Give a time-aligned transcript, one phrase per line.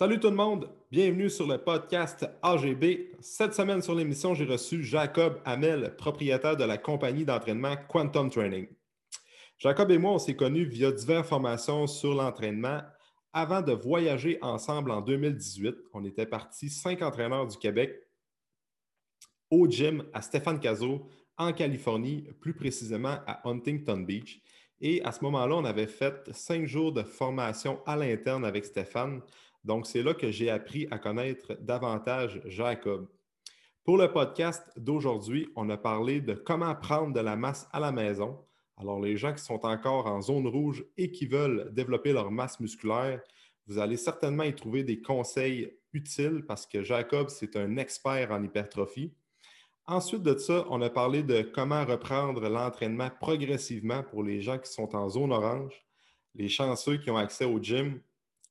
[0.00, 3.10] Salut tout le monde, bienvenue sur le podcast AGB.
[3.20, 8.66] Cette semaine sur l'émission, j'ai reçu Jacob Hamel, propriétaire de la compagnie d'entraînement Quantum Training.
[9.58, 12.80] Jacob et moi, on s'est connus via diverses formations sur l'entraînement.
[13.34, 17.94] Avant de voyager ensemble en 2018, on était partis cinq entraîneurs du Québec
[19.50, 21.06] au gym à Stéphane Cazot
[21.36, 24.40] en Californie, plus précisément à Huntington Beach.
[24.80, 29.20] Et à ce moment-là, on avait fait cinq jours de formation à l'interne avec Stéphane.
[29.64, 33.08] Donc, c'est là que j'ai appris à connaître davantage Jacob.
[33.84, 37.92] Pour le podcast d'aujourd'hui, on a parlé de comment prendre de la masse à la
[37.92, 38.44] maison.
[38.76, 42.60] Alors, les gens qui sont encore en zone rouge et qui veulent développer leur masse
[42.60, 43.20] musculaire,
[43.66, 48.42] vous allez certainement y trouver des conseils utiles parce que Jacob, c'est un expert en
[48.42, 49.12] hypertrophie.
[49.86, 54.70] Ensuite de ça, on a parlé de comment reprendre l'entraînement progressivement pour les gens qui
[54.70, 55.84] sont en zone orange,
[56.34, 58.00] les chanceux qui ont accès au gym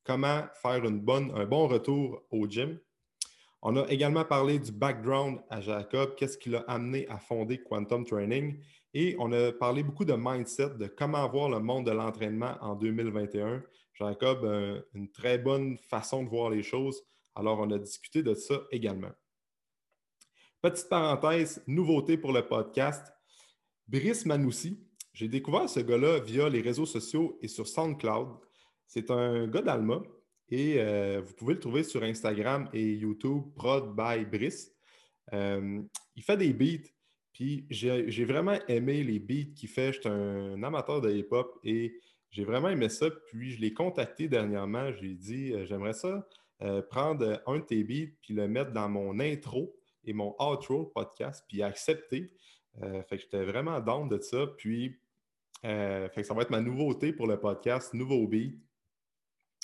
[0.10, 2.80] comment faire une bonne, un bon retour au gym.
[3.62, 8.04] On a également parlé du background à Jacob, qu'est-ce qui l'a amené à fonder Quantum
[8.04, 8.60] Training.
[8.96, 12.74] Et on a parlé beaucoup de mindset, de comment voir le monde de l'entraînement en
[12.74, 13.62] 2021.
[13.94, 17.04] Jacob, une très bonne façon de voir les choses.
[17.36, 19.12] Alors, on a discuté de ça également.
[20.60, 23.14] Petite parenthèse, nouveauté pour le podcast.
[23.88, 24.84] Brice Manoussi,
[25.14, 28.49] j'ai découvert ce gars-là via les réseaux sociaux et sur SoundCloud.
[28.90, 30.02] C'est un gars d'Alma
[30.50, 34.74] et euh, vous pouvez le trouver sur Instagram et YouTube, Prod by Brice.
[35.32, 35.80] Euh,
[36.16, 36.90] il fait des beats,
[37.32, 39.94] puis j'ai vraiment aimé les beats qu'il fait.
[39.94, 42.00] Je suis un amateur de hip-hop et
[42.32, 43.12] j'ai vraiment aimé ça.
[43.28, 44.92] Puis je l'ai contacté dernièrement.
[44.94, 46.28] J'ai dit euh, j'aimerais ça
[46.90, 49.74] prendre un de tes beats puis le mettre dans mon intro
[50.04, 52.34] et mon outro podcast, puis accepter.
[52.82, 54.46] fait que j'étais vraiment down de ça.
[54.58, 55.00] Puis
[55.62, 58.60] fait que ça va être ma nouveauté pour le podcast, nouveau beat.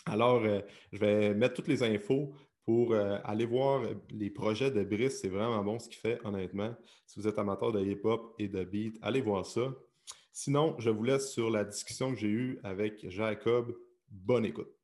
[0.05, 2.33] Alors, euh, je vais mettre toutes les infos
[2.65, 5.21] pour euh, aller voir les projets de Brice.
[5.21, 6.75] C'est vraiment bon ce qu'il fait, honnêtement.
[7.05, 9.73] Si vous êtes amateur de hip-hop et de beat, allez voir ça.
[10.31, 13.75] Sinon, je vous laisse sur la discussion que j'ai eue avec Jacob.
[14.09, 14.74] Bonne écoute.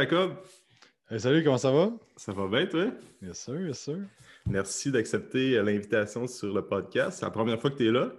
[0.00, 0.34] Jacob.
[1.18, 1.92] salut, comment ça va?
[2.16, 2.86] Ça va bien, toi?
[3.20, 3.98] Bien sûr, bien sûr.
[4.46, 7.18] Merci d'accepter euh, l'invitation sur le podcast.
[7.18, 8.10] C'est la première fois que tu es là.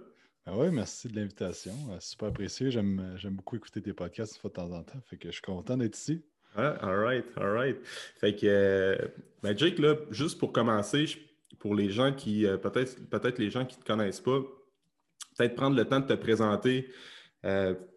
[0.46, 1.72] Ah oui, merci de l'invitation.
[1.90, 2.70] Euh, super apprécié.
[2.70, 5.00] J'aime, beaucoup écouter tes podcasts une fois de temps en temps.
[5.06, 6.24] Fait que je suis content d'être ici.
[6.54, 7.76] Ah, all right, all right.
[7.84, 11.06] Fait que, euh, Jake, là, juste pour commencer,
[11.58, 14.38] pour les gens qui, peut-être, peut-être les gens qui ne te connaissent pas,
[15.36, 16.88] peut-être prendre le temps de te présenter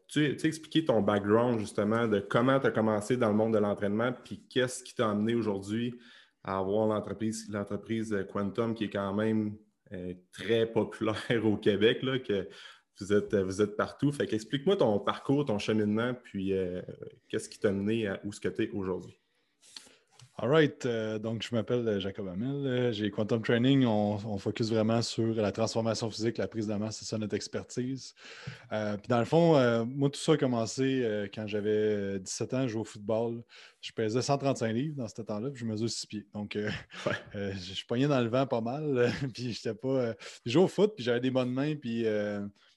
[0.08, 3.60] tu sais, expliquer ton background justement de comment tu as commencé dans le monde de
[3.60, 5.96] l'entraînement, puis qu'est-ce qui t'a amené aujourd'hui
[6.44, 9.58] à avoir l'entreprise, l'entreprise Quantum qui est quand même
[9.94, 12.48] euh, très populaire au Québec, que
[13.00, 14.12] vous êtes, vous êtes partout.
[14.12, 16.82] Fait qu'explique-moi ton parcours, ton cheminement, puis euh,
[17.28, 19.20] qu'est-ce qui t'a amené à où tu es aujourd'hui?
[20.38, 20.86] All right.
[20.86, 22.68] Euh, donc, je m'appelle euh, Jacob Hamel.
[22.68, 23.86] Euh, j'ai Quantum Training.
[23.86, 28.14] On, focus vraiment sur la transformation physique, la prise de masse, c'est ça notre expertise.
[28.70, 32.82] puis, dans le fond, moi, tout ça a commencé quand j'avais 17 ans, je jouais
[32.82, 33.44] au football.
[33.80, 36.28] Je pesais 135 livres dans ce temps-là, puis je mesure 6 pieds.
[36.34, 36.58] Donc,
[37.34, 39.10] je, je pognais dans le vent pas mal.
[39.34, 40.14] puis, j'étais pas.
[40.46, 42.06] je jouais au foot, puis j'avais des bonnes mains, puis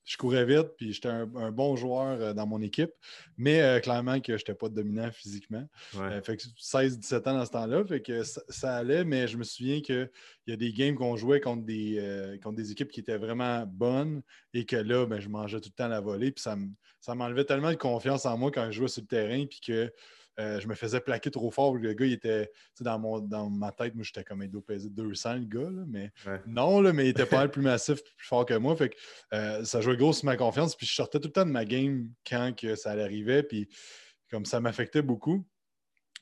[0.09, 2.91] je courais vite, puis j'étais un, bon joueur euh, dans mon équipe,
[3.37, 5.69] mais euh, clairement que je n'étais pas dominant physiquement.
[5.97, 9.45] Euh, fait que 16-17 ans dans ce temps-là, fait que ça, allait, mais je me
[9.45, 10.11] souviens qu'il
[10.47, 14.23] y a des games qu'on jouait contre des, contre des équipes qui étaient vraiment bonnes
[14.55, 17.71] et que là, ben, je mangeais tout le temps la volée, puis ça m'enlevait tellement
[17.71, 19.93] de confiance en moi quand je jouais sur le terrain, puis que
[20.39, 21.75] euh, je me faisais plaquer trop fort.
[21.75, 22.51] Le gars, il était
[22.81, 25.71] dans, mon, dans ma tête, moi, j'étais comme un dos pesé 200, le gars.
[25.87, 26.13] mais
[26.47, 28.77] non, là, mais il était pas le plus massif, plus fort que moi.
[28.77, 28.97] Fait que
[29.35, 30.77] euh, ça jouait gros sur ma confiance.
[30.77, 33.43] Puis je sortais tout le temps de ma game quand que ça arrivait.
[33.43, 33.69] Puis
[34.31, 35.45] comme ça m'affectait beaucoup.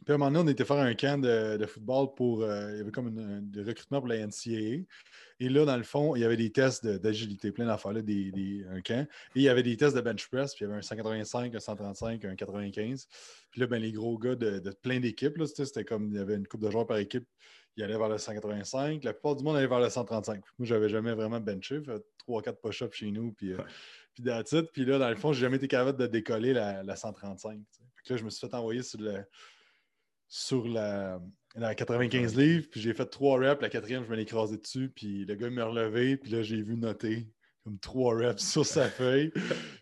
[0.04, 2.42] Puis à un moment donné, on était faire un camp de, football pour.
[2.42, 4.84] Euh, il y avait comme un recrutement pour la NCAA.
[5.38, 8.80] Et là, dans le fond, il y avait des tests d'agilité, plein d'affaires, des, un
[8.80, 9.06] camp.
[9.34, 11.54] Et il y avait des tests de bench press, puis il y avait un 185,
[11.54, 13.06] un 135, un 95.
[13.50, 16.46] Puis là, ben, les gros gars de, plein d'équipes, c'était comme il y avait une
[16.46, 17.26] coupe de joueurs par équipe,
[17.76, 19.04] ils allaient vers le 185.
[19.04, 20.42] La plupart du monde allait vers le 135.
[20.58, 23.58] Moi, j'avais jamais vraiment benché, fait 3-4 push-ups chez nous, puis, euh,
[24.14, 24.24] puis
[24.72, 27.60] Puis là, dans le fond, j'ai jamais été capable de décoller la, 135.
[28.08, 29.22] là, je me suis fait envoyer sur, le,
[30.28, 31.20] sur la,
[31.56, 33.62] 95 livres, puis j'ai fait trois reps.
[33.62, 36.60] La quatrième, je me l'ai écrasé dessus, puis le gars m'a relevé, puis là, j'ai
[36.62, 37.28] vu noter
[37.64, 39.32] comme trois reps sur sa feuille.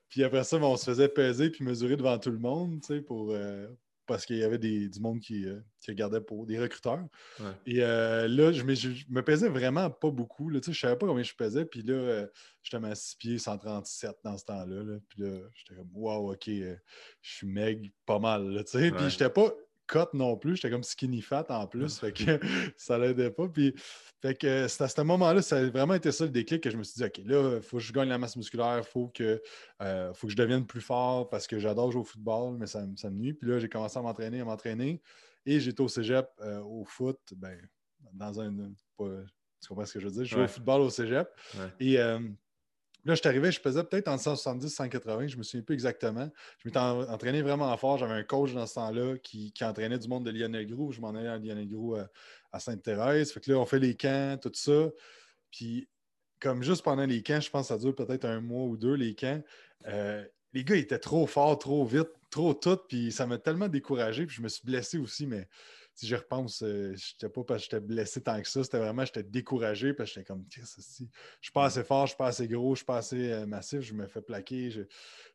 [0.09, 2.95] puis après ça, ben, on se faisait peser puis mesurer devant tout le monde, tu
[2.95, 3.67] sais, pour, euh,
[4.07, 7.05] parce qu'il y avait des, du monde qui, euh, qui, regardait pour des recruteurs.
[7.67, 10.51] Et euh, là, je, me pesais vraiment pas beaucoup.
[10.51, 11.65] Là, je ne savais pas combien je pesais.
[11.65, 12.27] Puis là,
[12.63, 14.99] j'étais à 6 pieds 137 dans ce temps-là.
[15.09, 16.77] Puis là, j'étais comme, wow, OK, je
[17.21, 18.47] suis meg pas mal.
[18.51, 19.55] Là, Puis j'étais pas
[19.87, 20.57] cut non plus.
[20.57, 21.99] J'étais comme skinny fat en plus.
[21.99, 22.41] fait que
[22.77, 23.49] ça l'aidait pas.
[23.49, 23.75] Puis,
[24.21, 26.77] fait que c'est à ce moment-là, ça a vraiment été ça le déclic que je
[26.77, 29.09] me suis dit, OK, là, il faut que je gagne la masse musculaire, il faut,
[29.09, 29.43] que,
[29.83, 32.85] euh, faut que je devienne plus fort parce que j'adore jouer au football, mais ça,
[32.97, 33.35] ça me nuit.
[33.35, 35.03] Puis là, j'ai commencé à m'entraîner, à m'entraîner.
[35.47, 37.59] Et j'étais au cégep euh, au foot, ben,
[38.13, 38.55] dans un.
[38.55, 40.25] tu comprends ce que je veux dire?
[40.25, 41.29] Je jouais au football au cégep.
[41.81, 42.21] Et euh,
[43.05, 46.31] Là, je suis arrivé, je pesais peut-être en 170, 180, je me souviens plus exactement.
[46.59, 47.99] Je m'étais entraîné vraiment fort.
[47.99, 50.91] J'avais un coach dans ce temps-là qui, entraînait du monde de Lionel Grou.
[50.91, 52.05] Je m'en allais à Lionel Grou euh,
[52.51, 53.33] à, Sainte-Thérèse.
[53.33, 54.89] Fait que là, on fait les camps, tout ça.
[55.51, 55.87] Puis,
[56.41, 58.95] comme juste pendant les camps, je pense que ça dure peut-être un mois ou deux,
[58.95, 59.43] les camps.
[59.87, 60.25] Euh,
[60.55, 62.79] les gars étaient trop forts, trop vite, trop tout.
[62.89, 64.25] Puis, ça m'a tellement découragé.
[64.25, 65.47] Puis, je me suis blessé aussi, mais
[65.95, 68.79] si je repense, euh, je n'étais pas parce que j'étais blessé tant que ça, c'était
[68.79, 70.61] vraiment, j'étais découragé parce que j'étais comme, je
[71.41, 73.81] suis pas assez fort, je suis pas assez gros, je suis pas assez euh, massif,
[73.81, 74.83] je me fais plaquer, je,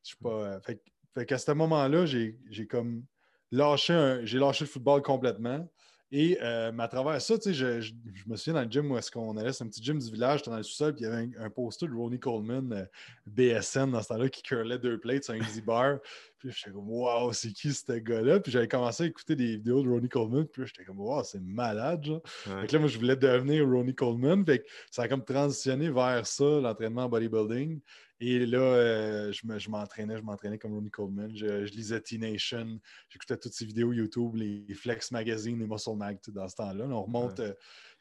[0.04, 0.30] suis pas.
[0.30, 0.82] Euh, fait,
[1.14, 2.36] fait qu'à ce moment-là, j'ai
[2.70, 3.06] comme
[3.52, 5.68] lâché, j'ai lâché le football complètement.
[6.12, 7.94] Et euh, à travers ça, je, je,
[8.26, 10.40] me souviens dans le gym où est-ce qu'on allait, c'est un petit gym du village,
[10.40, 12.86] j'étais dans le sous-sol, puis il y avait un, poster de Ronnie Coleman, euh,
[13.28, 16.00] BSN, dans ce temps-là, qui curlait deux plates sur un easy bar.
[16.40, 18.40] puis j'étais comme, waouh, c'est qui ce gars-là?
[18.40, 21.42] Puis j'avais commencé à écouter des vidéos de Ronnie Coleman, puis j'étais comme, waouh, c'est
[21.42, 22.22] malade, genre.
[22.26, 24.44] Fait là, moi, je voulais devenir Ronnie Coleman.
[24.46, 27.80] Fait que ça a comme transitionné vers ça, l'entraînement en bodybuilding.
[28.22, 31.34] Et là, euh, je m'entraînais, je m'entraînais comme Ronnie Coleman.
[31.34, 36.48] Je, lisais T-Nation, j'écoutais toutes ces vidéos YouTube, les Flex Magazine, les Muscle Mag dans
[36.50, 36.86] ce temps-là.
[36.86, 37.54] On remonte, euh,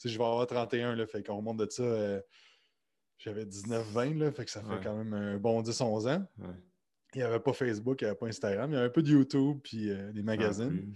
[0.05, 1.85] je vais avoir 31, là, fait qu'on remonte de ça.
[1.85, 2.20] Euh,
[3.19, 6.26] j'avais 19-20, fait que ça fait quand même un bon 10-11 ans.
[7.14, 9.03] Il n'y avait pas Facebook, il n'y avait pas Instagram, il y avait un peu
[9.03, 10.94] de YouTube puis des magazines.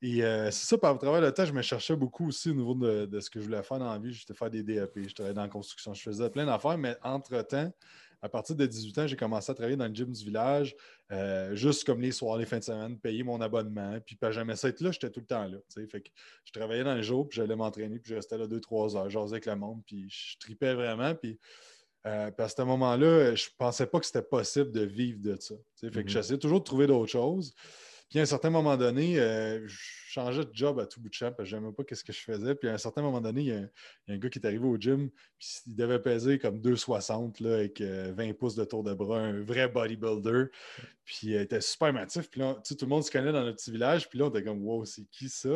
[0.00, 3.06] Et c'est ça, par travers le temps, je me cherchais beaucoup aussi au niveau de,
[3.06, 4.12] de ce que je voulais faire dans la vie.
[4.12, 7.72] J'étais faire des DAP, je travaillais dans la construction, je faisais plein d'affaires, mais entre-temps,
[8.26, 10.74] à partir de 18 ans, j'ai commencé à travailler dans le gym du village,
[11.12, 13.98] euh, juste comme les soirs, les fins de semaine, payer mon abonnement.
[14.04, 15.58] Puis pas jamais ça être là, j'étais tout le temps là.
[15.88, 16.10] Fait que
[16.44, 19.34] je travaillais dans le jour, puis j'allais m'entraîner, puis je restais là 2-3 heures, j'osais
[19.34, 21.14] avec le monde, puis je tripais vraiment.
[21.14, 21.38] Puis,
[22.06, 25.54] euh, à ce moment-là, je pensais pas que c'était possible de vivre de ça.
[25.80, 26.08] Fait que mm-hmm.
[26.08, 27.54] j'essayais toujours de trouver d'autres choses.
[28.08, 29.76] Puis à un certain moment donné, euh, je
[30.08, 32.20] changeais de job à tout bout de champ parce que n'aimais pas ce que je
[32.20, 32.54] faisais.
[32.54, 33.68] Puis à un certain moment donné, il y, a,
[34.08, 35.10] un gars qui est arrivé au gym,
[35.66, 39.42] il devait peser comme 2,60 là, avec 20 euh, pouces de tour de bras, un
[39.42, 40.44] vrai bodybuilder.
[41.04, 42.30] Puis il était super matif.
[42.30, 44.08] Puis là, tout le monde se connaît dans notre petit village.
[44.08, 45.50] Puis là, on était comme, wow, c'est qui ça?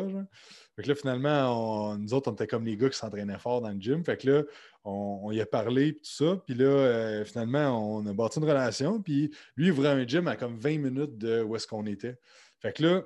[0.76, 3.70] Fait que là, finalement, nous autres, on était comme les gars qui s'entraînaient fort dans
[3.70, 4.04] le gym.
[4.04, 4.42] Fait que là,
[4.84, 6.42] on, y a parlé, tout ça.
[6.44, 9.00] Puis là, euh, finalement, on a bâti une relation.
[9.00, 12.18] Puis lui, il ouvrait un gym à comme 20 minutes de où est-ce qu'on était.
[12.60, 13.02] Fait que là,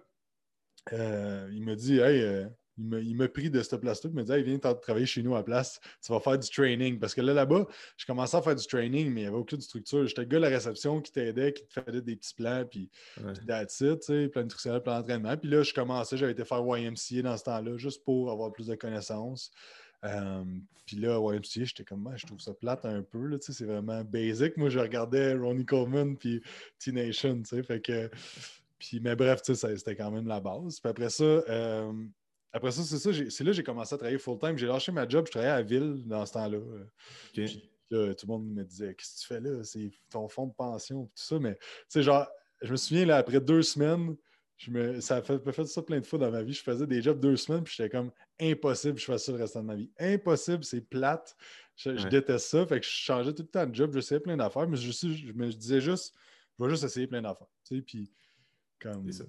[0.92, 4.10] euh, il m'a dit, hey, euh, il m'a pris de cette place-là.
[4.12, 5.80] Il m'a dit, hey, viens travailler chez nous à la place.
[6.04, 6.98] Tu vas faire du training.
[6.98, 7.66] Parce que là, là-bas,
[7.96, 10.06] je commençais à faire du training, mais il n'y avait aucune structure.
[10.06, 12.90] J'étais le gars de la réception qui t'aidait, qui te faisait des petits plans, puis,
[13.22, 13.32] ouais.
[13.32, 15.36] puis that's it, tu sais, plan nutritionnel, plan d'entraînement.
[15.36, 18.66] Puis là, je commençais, j'avais été faire YMCA dans ce temps-là, juste pour avoir plus
[18.66, 19.50] de connaissances.
[20.04, 20.44] Euh,
[20.86, 24.56] puis là, YMCA, j'étais comme, je trouve ça plate un peu, là, c'est vraiment basic.
[24.56, 26.42] Moi, je regardais Ronnie Coleman puis
[26.78, 28.10] T-Nation, tu sais, fait que...
[28.78, 30.78] Puis, mais bref, c'était quand même la base.
[30.78, 31.92] Puis après ça, euh,
[32.52, 34.58] après ça, c'est ça, c'est là que j'ai commencé à travailler full-time.
[34.58, 36.58] J'ai lâché ma job, je travaillais à la ville dans ce temps-là.
[37.32, 39.64] Puis là, tout le monde me disait, qu'est-ce que tu fais là?
[39.64, 41.38] C'est ton fonds de pension, tout ça.
[41.38, 42.28] Mais, tu sais, genre,
[42.60, 44.16] je me souviens, là, après deux semaines,
[44.56, 46.52] je me, ça a fait, fait, ça plein de fois dans ma vie.
[46.52, 49.62] Je faisais des jobs deux semaines, puis j'étais comme impossible, je fasse ça le restant
[49.62, 49.90] de ma vie.
[49.98, 51.36] Impossible, c'est plate.
[51.76, 52.64] Je, déteste ça.
[52.66, 55.32] Fait que je changeais tout le temps de job, j'essayais plein d'affaires, mais je, je,
[55.32, 56.14] me disais juste,
[56.58, 57.48] je vais juste essayer plein d'affaires.
[57.64, 58.10] Tu sais, puis
[58.80, 59.22] comme, je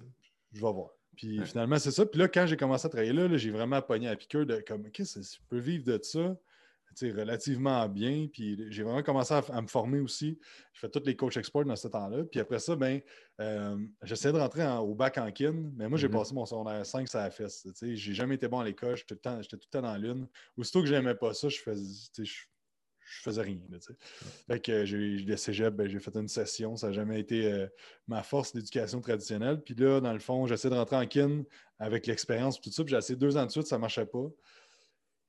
[0.60, 0.90] vais voir.
[1.16, 2.04] Puis finalement, c'est ça.
[2.06, 4.90] Puis là, quand j'ai commencé à travailler là, j'ai vraiment pogné à piqueur de comme,
[4.90, 6.36] qu'est-ce que je peux vivre de ça?
[7.04, 8.28] Relativement bien.
[8.32, 10.38] Puis j'ai vraiment commencé à, me former aussi.
[10.72, 12.24] Je fais tous les coachs export dans ce temps-là.
[12.24, 13.00] Puis après ça, ben,
[13.40, 16.12] euh, j'essaie de rentrer au bac en kin, mais moi, j'ai mm-hmm.
[16.12, 17.66] passé mon secondaire 5 ça la fesse.
[17.80, 18.96] J'ai jamais été bon à l'école.
[18.96, 20.26] J'étais tout, tout, le temps dans l'une.
[20.56, 22.24] Aussitôt que j'aimais pas ça, je faisais.
[22.24, 22.42] Je,
[23.06, 23.58] je faisais rien.
[24.48, 26.76] fait que j'ai le cégep, ben, j'ai fait une session.
[26.76, 27.66] Ça n'a jamais été euh,
[28.08, 29.62] ma force d'éducation traditionnelle.
[29.62, 31.44] Puis là, dans le fond, j'essaie de rentrer en kin
[31.78, 32.82] avec l'expérience tout ça.
[32.84, 34.26] Puis j'ai essayé deux ans de suite, ça ne marchait pas.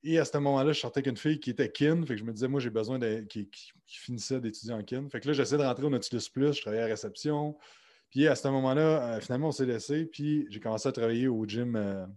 [0.04, 2.02] Et à ce moment-là, je sortais avec une fille qui était kin.
[2.06, 3.48] Fait que je me disais, moi, j'ai besoin de, qui,
[3.86, 5.08] finissait d'étudier en kin.
[5.10, 6.54] Fait que là, j'essaie de rentrer au Nautilus Plus.
[6.54, 7.56] Je travaillais à réception.
[8.10, 10.06] Puis à ce moment-là, finalement, on s'est laissé.
[10.06, 12.08] Puis j'ai commencé à travailler au gym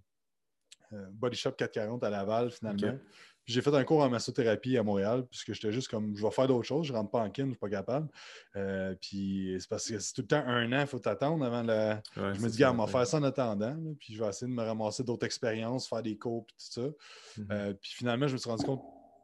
[1.11, 2.97] Body Shop 440 à Laval, finalement
[3.45, 6.47] j'ai fait un cours en massothérapie à Montréal, puisque j'étais juste comme, je vais faire
[6.47, 8.07] d'autres choses, je ne rentre pas en kin, je ne suis pas capable.
[8.55, 11.63] Euh, puis c'est parce que c'est tout le temps un an, il faut t'attendre avant
[11.63, 11.95] le.
[12.15, 14.55] je me dis, gars, on va faire ça en attendant, puis je vais essayer de
[14.55, 16.87] me ramasser d'autres expériences, faire des cours, puis tout ça.
[16.87, 17.45] Mm-hmm.
[17.51, 18.83] Euh, puis finalement, je me suis rendu compte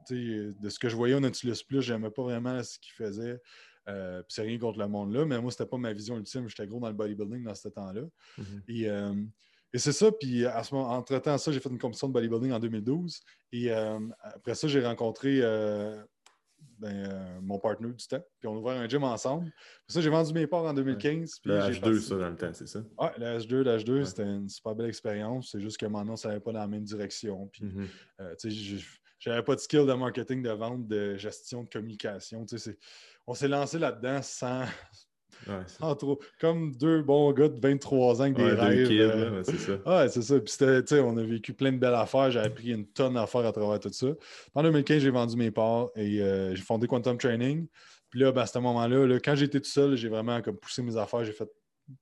[0.10, 3.42] de ce que je voyais au Nautilus Plus, je n'aimais pas vraiment ce qu'il faisait.
[3.90, 6.48] Euh, puis c'est rien contre le monde là, mais moi, c'était pas ma vision ultime.
[6.50, 8.02] J'étais gros dans le bodybuilding dans ce temps-là.
[8.38, 8.62] Mm-hmm.
[8.68, 8.90] Et
[9.74, 12.52] et c'est ça, puis à ce moment, entre-temps, ça, j'ai fait une compétition de bodybuilding
[12.52, 13.20] en 2012.
[13.52, 16.02] Et euh, après ça, j'ai rencontré euh,
[16.80, 18.24] ben, euh, mon partenaire du temps.
[18.40, 19.46] Puis on a ouvert un gym ensemble.
[19.46, 21.42] Pour ça, j'ai vendu mes parts en 2015.
[21.44, 22.80] le H2, ça, dans le temps, c'est ça?
[22.98, 25.50] Oui, le H2, le H2, c'était une super belle expérience.
[25.52, 27.48] C'est juste que maintenant, ça n'allait pas dans la même direction.
[27.48, 28.36] Puis, mm-hmm.
[28.38, 28.86] tu sais,
[29.20, 32.46] j'avais pas de skill de marketing, de vente, de gestion, de communication.
[32.46, 32.78] Tu sais,
[33.26, 34.64] on s'est lancé là-dedans sans,
[36.40, 38.92] comme deux bons gars de 23 ans avec des rêves.
[38.92, 39.74] Euh, c'est ça.
[39.86, 40.40] Ouais, c'est ça.
[40.40, 42.32] Puis on a vécu plein de belles affaires.
[42.32, 44.08] J'ai appris une tonne d'affaires à travers tout ça.
[44.56, 47.68] En 2015, j'ai vendu mes parts et euh, j'ai fondé Quantum Training.
[48.10, 50.82] Puis là, ben, à ce moment-là, là, quand j'étais tout seul, j'ai vraiment comme, poussé
[50.82, 51.24] mes affaires.
[51.24, 51.50] J'ai fait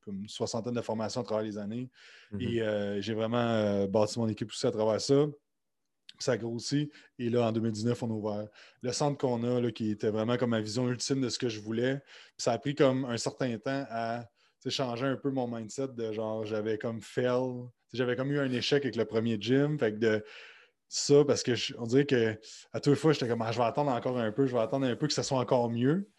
[0.03, 1.89] comme une soixantaine de formations à travers les années.
[2.33, 2.49] Mm-hmm.
[2.49, 5.25] Et euh, j'ai vraiment bâti mon équipe aussi à travers ça
[6.23, 6.91] ça grossit.
[7.19, 8.47] Et là, en 2019, on a ouvert
[8.81, 11.49] le centre qu'on a, là, qui était vraiment comme ma vision ultime de ce que
[11.49, 12.01] je voulais.
[12.37, 14.25] ça a pris comme un certain temps à
[14.69, 17.67] changer un peu mon mindset de genre, j'avais comme fail.
[17.93, 19.79] J'avais comme eu un échec avec le premier gym.
[19.79, 20.25] Fait que de
[20.87, 22.39] ça, parce que on dirait que
[22.71, 24.85] à toute fois, j'étais comme, ah, je vais attendre encore un peu, je vais attendre
[24.85, 26.09] un peu que ça soit encore mieux.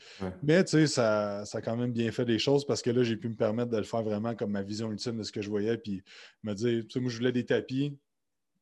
[0.42, 3.02] Mais tu sais, ça, ça, a quand même bien fait des choses parce que là,
[3.02, 5.40] j'ai pu me permettre de le faire vraiment comme ma vision ultime de ce que
[5.40, 5.78] je voyais.
[5.78, 6.02] Puis
[6.42, 7.96] me dire, tu sais, moi, je voulais des tapis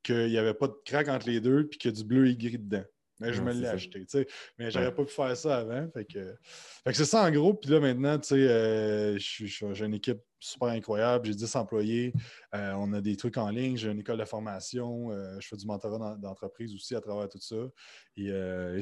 [0.05, 2.29] qu'il n'y avait pas de craque entre les deux puis qu'il y a du bleu
[2.29, 2.85] et gris dedans.
[3.21, 4.27] Mais je me l'ai acheté, tu sais.
[4.59, 5.89] Mais j'aurais pas pu faire ça avant.
[5.91, 6.37] Fait que,
[6.93, 7.55] c'est ça en gros.
[7.55, 11.27] Puis là, maintenant, tu sais, euh, j'ai une équipe super incroyable.
[11.27, 12.13] J'ai 10 employés.
[12.55, 13.77] Euh, on a des trucs en ligne.
[13.77, 15.13] J'ai une école de formation.
[15.13, 17.57] Euh, je fais du mentorat d'entreprise aussi à travers tout ça.
[18.17, 18.31] Et,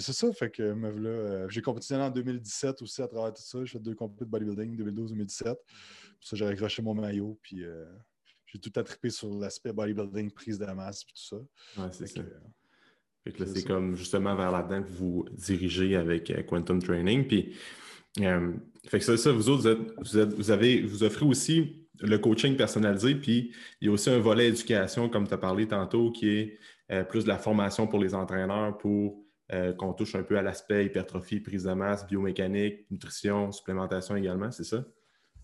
[0.00, 0.32] c'est ça.
[0.32, 3.58] Fait que là, j'ai compétitionné en 2017 aussi à travers tout ça.
[3.64, 5.44] J'ai fait deux compétitions de bodybuilding 2012-2017.
[5.44, 5.56] Pour
[6.22, 7.38] ça, j'ai accroché mon maillot.
[7.42, 7.64] Puis
[8.52, 11.82] j'ai tout attrapé sur l'aspect bodybuilding, prise de masse, et tout ça.
[11.82, 12.20] Ouais, c'est ça.
[13.24, 17.26] c'est comme justement vers là-dedans que vous dirigez avec euh, Quantum Training.
[17.26, 17.54] Puis,
[18.20, 18.52] euh,
[18.86, 19.62] fait que ça, ça vous autres,
[19.98, 24.10] vous, êtes, vous, avez, vous offrez aussi le coaching personnalisé, puis il y a aussi
[24.10, 26.58] un volet éducation, comme tu as parlé tantôt, qui est
[26.90, 29.18] euh, plus de la formation pour les entraîneurs pour
[29.76, 34.64] qu'on touche un peu à l'aspect hypertrophie, prise de masse, biomécanique, nutrition, supplémentation également, c'est
[34.64, 34.82] ça?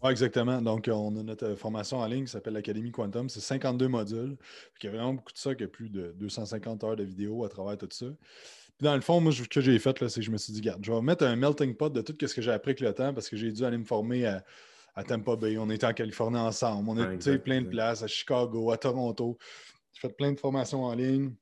[0.03, 0.63] Oui, exactement.
[0.63, 3.29] Donc, on a notre formation en ligne qui s'appelle l'Académie Quantum.
[3.29, 4.37] C'est 52 modules.
[4.81, 7.03] Il y a vraiment beaucoup de ça, il y a plus de 250 heures de
[7.03, 8.07] vidéos à travers tout ça.
[8.07, 10.61] Puis dans le fond, moi, ce que j'ai fait, c'est que je me suis dit,
[10.61, 12.93] regarde, je vais mettre un melting pot de tout ce que j'ai appris avec le
[12.95, 14.45] temps parce que j'ai dû aller me former à,
[15.07, 15.59] Tampa Bay.
[15.59, 16.89] On était en Californie ensemble.
[16.89, 19.37] On a été plein de places, à Chicago, à Toronto.
[19.93, 21.33] J'ai fait plein de formations en ligne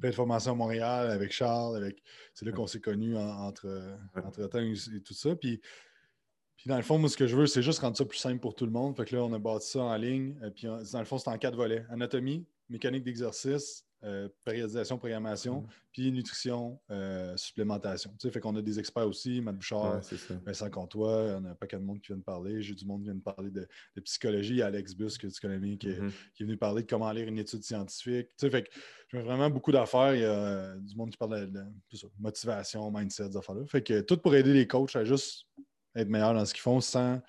[0.00, 2.02] plein de formations à Montréal avec Charles, avec
[2.34, 5.34] c'est là qu'on s'est connus entre, entre temps et tout ça.
[5.36, 5.60] Puis
[6.66, 8.40] puis dans le fond, moi, ce que je veux, c'est juste rendre ça plus simple
[8.40, 8.96] pour tout le monde.
[8.96, 10.34] Fait que là, on a bâti ça en ligne.
[10.42, 11.86] Euh, puis dans le fond, c'est en quatre volets.
[11.90, 15.90] Anatomie, mécanique d'exercice, euh, périodisation, programmation, mm-hmm.
[15.92, 18.10] puis nutrition, euh, supplémentation.
[18.18, 20.00] Tu sais, fait qu'on a des experts aussi, Matt Bouchard,
[20.44, 22.60] Vincent Comtois, on a un paquet de monde qui vient de parler.
[22.62, 23.68] J'ai du monde qui vient de parler de,
[24.00, 25.94] psychologie, Alex Bus, que tu connais bien, qui,
[26.34, 28.30] qui, est venu parler de comment lire une étude scientifique.
[28.30, 28.70] Tu sais, fait que
[29.12, 30.16] j'ai vraiment beaucoup d'affaires.
[30.16, 31.62] Il y a du monde qui parle de,
[32.18, 33.64] motivation, mindset, des affaires-là.
[33.68, 35.46] Fait que tout pour aider les coachs à juste
[35.96, 37.20] être meilleur dans ce qu'ils font sans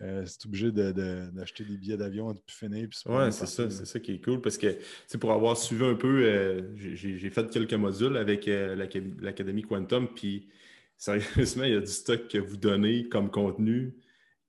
[0.00, 2.88] euh, c'est obligé d'acheter des billets d'avion à finir.
[3.06, 4.78] Oui, c'est ça, c'est ça qui est cool parce que
[5.18, 8.74] pour avoir suivi un peu, euh, j'ai fait quelques modules avec euh,
[9.20, 10.48] l'Académie Quantum, puis
[10.96, 13.94] sérieusement, il y a du stock que vous donnez comme contenu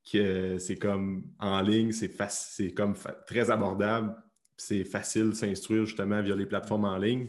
[0.10, 2.96] que c'est comme en ligne, c'est comme
[3.28, 4.16] très abordable,
[4.58, 7.28] c'est facile de s'instruire justement via les plateformes en ligne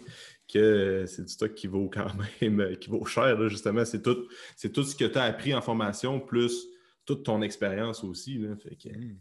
[0.52, 2.10] que c'est du stock qui vaut quand
[2.40, 3.84] même, qui vaut cher, justement.
[3.84, 4.28] C'est tout,
[4.72, 6.66] tout ce que tu as appris en formation, plus
[7.04, 8.38] toute ton expérience aussi.
[8.38, 8.56] Là.
[8.56, 9.18] Fait, que, hmm.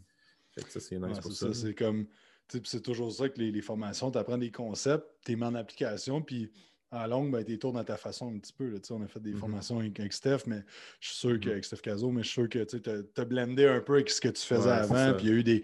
[0.68, 1.52] ça, c'est nice pour ça.
[1.52, 2.06] C'est comme,
[2.48, 5.54] c'est toujours ça que les, les formations, tu apprends des concepts, tu les mets en
[5.54, 6.50] application, puis
[6.90, 8.68] à longue, ben, tu tournes dans ta façon un petit peu.
[8.68, 9.36] Là, on a fait des mm-hmm.
[9.36, 10.62] formations avec, Steph, mais
[11.00, 11.40] je suis sûr mm-hmm.
[11.40, 12.80] qu'avec Steph Caso, mais je suis sûr que tu
[13.20, 15.14] as, blendé un peu avec ce que tu faisais avant.
[15.14, 15.62] Puis il y a eu des.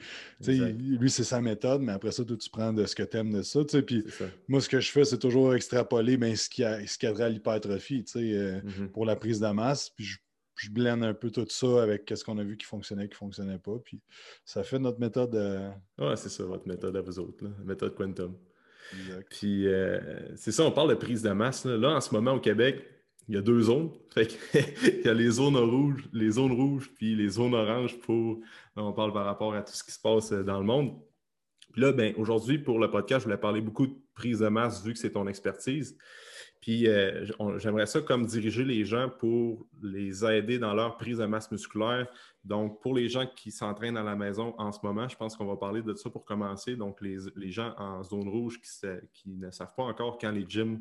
[0.99, 3.33] Lui, c'est sa méthode, mais après ça, toi, tu prends de ce que tu aimes
[3.33, 3.61] de ça.
[3.65, 4.05] Puis
[4.49, 7.11] moi, ce que je fais, c'est toujours extrapoler ben, ce qui a, ce qui a
[7.11, 8.89] à l'hypertrophie euh, mm-hmm.
[8.89, 9.91] pour la prise de masse.
[9.91, 10.19] Puis je,
[10.57, 13.19] je blende un peu tout ça avec ce qu'on a vu qui fonctionnait, qui ne
[13.19, 13.79] fonctionnait pas.
[13.85, 14.01] Puis
[14.45, 15.35] ça fait notre méthode.
[15.35, 18.37] Euh, ouais, c'est ça, votre méthode à vous autres, la méthode Quantum.
[19.31, 20.01] Puis euh,
[20.37, 21.65] c'est ça, on parle de prise de masse.
[21.65, 21.91] Là.
[21.91, 22.85] en ce moment, au Québec,
[23.29, 23.91] il y a deux zones.
[24.17, 28.41] il y a les zones rouges, les zones rouges, puis les zones oranges pour.
[28.77, 30.99] On parle par rapport à tout ce qui se passe dans le monde.
[31.73, 34.85] Puis là, ben, aujourd'hui, pour le podcast, je voulais parler beaucoup de prise de masse
[34.85, 35.97] vu que c'est ton expertise.
[36.61, 37.25] Puis euh,
[37.57, 42.07] j'aimerais ça comme diriger les gens pour les aider dans leur prise de masse musculaire.
[42.45, 45.47] Donc, pour les gens qui s'entraînent à la maison en ce moment, je pense qu'on
[45.47, 46.77] va parler de ça pour commencer.
[46.77, 50.81] Donc, les, gens en zone rouge qui, ne savent pas encore quand les gyms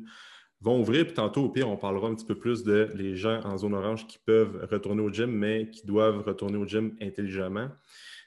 [0.60, 1.06] vont ouvrir.
[1.06, 3.74] Puis tantôt, au pire, on parlera un petit peu plus de les gens en zone
[3.74, 7.68] orange qui peuvent retourner au gym, mais qui doivent retourner au gym intelligemment.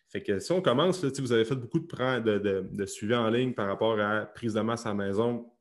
[0.08, 3.68] Fait que si on commence, vous avez fait beaucoup de, de, suivi en ligne par
[3.68, 5.52] rapport à prise de masse à la maison.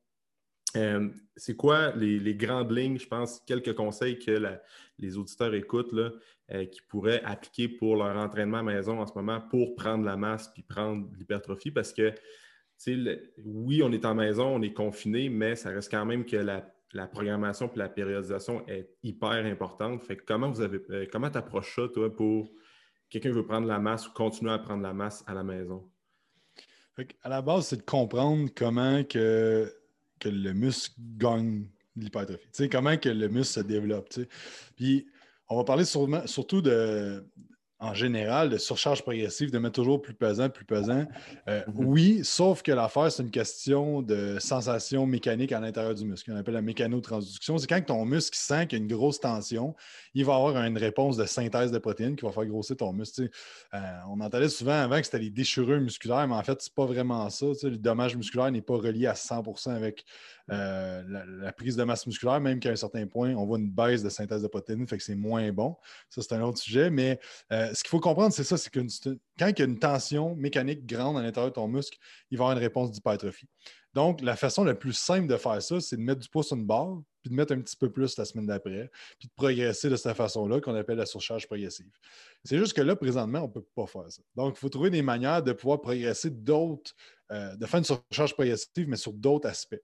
[0.76, 4.58] Euh, c'est quoi les, grandes lignes, je pense, quelques conseils que
[4.98, 6.10] les auditeurs écoutent là,
[6.52, 10.16] euh, qui pourraient appliquer pour leur entraînement à maison en ce moment pour prendre la
[10.16, 11.70] masse puis prendre l'hypertrophie?
[11.70, 12.14] Parce que
[13.44, 17.06] oui, on est en maison, on est confiné, mais ça reste quand même que la,
[17.06, 20.02] programmation et la périodisation est hyper importante.
[20.02, 22.50] Fait comment vous avez euh, comment tu approches ça, toi, pour
[23.08, 25.88] quelqu'un veut prendre la masse ou continuer à prendre la masse à la maison?
[27.22, 29.72] à la base, c'est de comprendre comment que,
[30.22, 32.68] que le muscle gagne l'hypertrophie.
[32.70, 34.08] comment que le muscle se développe.
[34.76, 35.06] Puis
[35.48, 37.26] on va parler surtout de,
[37.82, 41.04] en général, de surcharge progressive, de mettre toujours plus pesant, plus pesant.
[41.48, 41.84] Euh, mhm.
[41.84, 46.38] Oui, sauf que l'affaire, c'est une question de sensation mécanique à l'intérieur du muscle, qu'on
[46.38, 47.58] appelle la mécanotransduction.
[47.58, 49.74] C'est quand ton muscle sent qu'il y a une grosse tension,
[50.14, 53.28] il va avoir une réponse de synthèse de protéines qui va faire grossir ton muscle.
[53.74, 56.86] Euh, on entendait souvent avant que c'était les déchirures musculaires, mais en fait, c'est pas
[56.86, 57.46] vraiment ça.
[57.64, 60.04] Le dommage musculaire n'est pas relié à 100% avec
[60.50, 64.02] euh, la, prise de masse musculaire, même qu'à un certain point, on voit une baisse
[64.02, 65.76] de synthèse de protéines, fait que c'est moins bon.
[66.08, 66.90] Ça, c'est un autre sujet.
[66.90, 67.20] Mais
[67.52, 68.80] euh, ce qu'il faut comprendre, c'est ça, c'est que
[69.38, 71.98] quand il y a une tension mécanique grande à l'intérieur de ton muscle,
[72.30, 73.48] il va y avoir une réponse d'hypertrophie.
[73.94, 76.56] Donc, la façon la plus simple de faire ça, c'est de mettre du poids sur
[76.56, 79.90] une barre, puis de mettre un petit peu plus la semaine d'après, puis de progresser
[79.90, 81.90] de cette façon-là qu'on appelle la surcharge progressive.
[82.44, 84.22] C'est juste que là, présentement, on ne peut pas faire ça.
[84.34, 86.94] Donc, il faut trouver des manières de pouvoir progresser d'autres,
[87.30, 89.82] euh, de faire une surcharge progressive, mais sur d'autres aspects.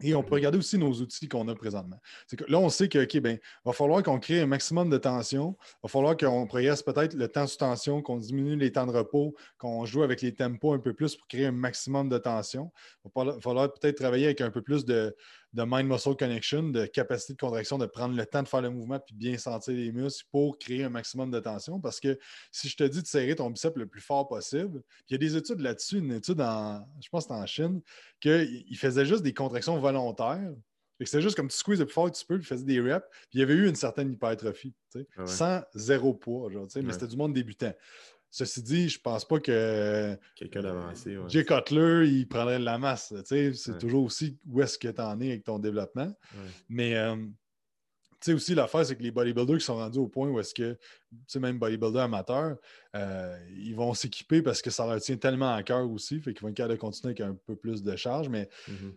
[0.00, 1.98] Et on peut regarder aussi nos outils qu'on a présentement.
[2.30, 5.56] Que là, on sait que, OK, ben, va falloir qu'on crée un maximum de tension.
[5.60, 8.92] Il va falloir qu'on progresse peut-être le temps sous tension, qu'on diminue les temps de
[8.92, 12.70] repos, qu'on joue avec les tempos un peu plus pour créer un maximum de tension.
[13.04, 15.16] Il va falloir peut-être travailler avec un peu plus de,
[15.52, 19.00] de mind-muscle connection, de capacité de contraction, de prendre le temps de faire le mouvement
[19.00, 21.80] puis bien sentir les muscles pour créer un maximum de tension.
[21.80, 22.18] Parce que
[22.52, 25.18] si je te dis de serrer ton biceps le plus fort possible, il y a
[25.18, 27.80] des études là-dessus, une étude en, je pense que en Chine,
[28.20, 30.52] qu'il faisait juste des contractions volontaires.
[31.04, 33.06] C'est juste comme tu squeezes le plus fort que tu peux, puis faisais des reps,
[33.30, 34.74] puis il y avait eu une certaine hypertrophie,
[35.16, 37.72] ah sans zéro poids, genre, mais c'était du monde débutant.
[38.30, 40.16] Ceci dit, je pense pas que.
[40.34, 41.16] Quelqu'un d'avancé.
[41.16, 41.28] Ouais.
[41.28, 43.14] Jay Cutler, il prendrait de la masse.
[43.24, 46.12] C'est toujours aussi où est-ce que tu en es avec ton développement.
[46.68, 50.28] Mais euh, tu sais aussi, l'affaire, c'est que les bodybuilders qui sont rendus au point
[50.28, 52.56] où est-ce que, tu sais, même bodybuilders amateurs,
[52.96, 56.42] euh, ils vont s'équiper parce que ça leur tient tellement à cœur aussi, fait qu'ils
[56.42, 58.28] vont être capables de continuer avec un peu plus de charge.
[58.28, 58.92] Mais mm-hmm.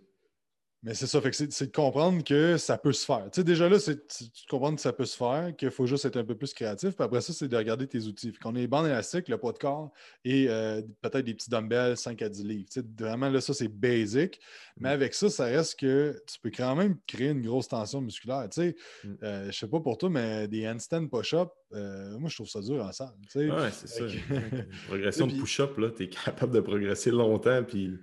[0.84, 3.26] Mais c'est ça, c'est de comprendre que ça peut se faire.
[3.26, 6.06] Tu sais, déjà là, c'est de comprendre que ça peut se faire, qu'il faut juste
[6.06, 6.96] être un peu plus créatif.
[6.96, 8.34] Puis après ça, c'est de regarder tes outils.
[8.34, 9.92] Qu'on ait les bandes élastiques, le poids de corps
[10.26, 12.66] et euh, peut-être des petits dumbbells 5 à 10 livres.
[12.72, 14.40] Tu sais, vraiment, là, ça, c'est basic.
[14.80, 14.94] Mais mm.
[14.94, 18.48] avec ça, ça reste que tu peux quand même créer une grosse tension musculaire.
[18.50, 19.18] Tu sais, mm.
[19.22, 22.60] euh, je sais pas pour toi, mais des handstand push-up, euh, moi, je trouve ça
[22.60, 23.14] dur en salle.
[23.32, 23.52] Tu sais.
[23.52, 24.06] Ouais, c'est ça.
[24.88, 27.64] progression de push-up, là, tu es capable de progresser longtemps.
[27.64, 28.00] Puis.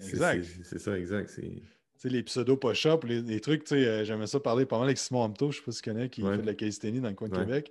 [0.00, 0.44] Exact.
[0.64, 1.30] C'est ça, exact
[2.08, 5.56] les pseudo push-up, les, trucs, euh, j'aimais ça parler pas mal avec Simon Amto, je
[5.56, 7.36] ne sais pas si tu connais, qui fait de la calisthénie dans le coin de
[7.36, 7.70] Québec.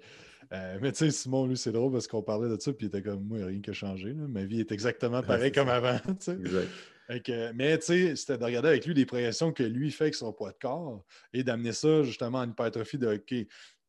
[0.53, 2.89] Euh, mais tu sais, Simon, lui, c'est drôle parce qu'on parlait de ça, puis il
[2.89, 4.13] était comme moi, il n'y a rien qui a changé.
[4.13, 5.97] Ma vie est exactement pareille comme avant.
[7.55, 10.33] mais tu sais, c'était de regarder avec lui les progressions que lui fait avec son
[10.33, 13.33] poids de corps et d'amener ça justement en hypertrophie de OK,